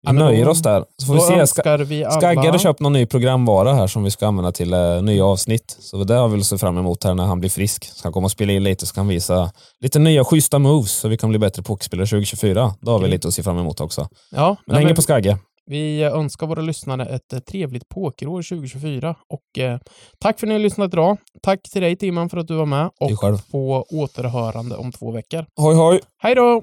[0.07, 0.85] vi nöjer oss där.
[0.99, 1.47] Så får vi se.
[1.47, 2.21] Ska, vi alla...
[2.21, 5.77] Skagge hade köpt någon ny programvara här som vi ska använda till eh, nya avsnitt.
[5.81, 7.85] Så det har vi se fram emot här när han blir frisk.
[7.85, 9.51] Så han kommer och spela in lite så kan han visa
[9.81, 12.75] lite nya schyssta moves så vi kan bli bättre pokerspelare 2024.
[12.81, 13.11] Då har vi Okej.
[13.11, 14.09] lite att se fram emot också.
[14.31, 15.39] Ja, Men hänger men på Skagge.
[15.67, 19.79] Vi önskar våra lyssnare ett eh, trevligt pokerår 2024 och eh,
[20.19, 21.17] tack för att ni har lyssnat idag.
[21.43, 25.47] Tack till dig Timman för att du var med och på återhörande om två veckor.
[25.57, 26.01] Hoj hoj!
[26.23, 26.63] Hej då!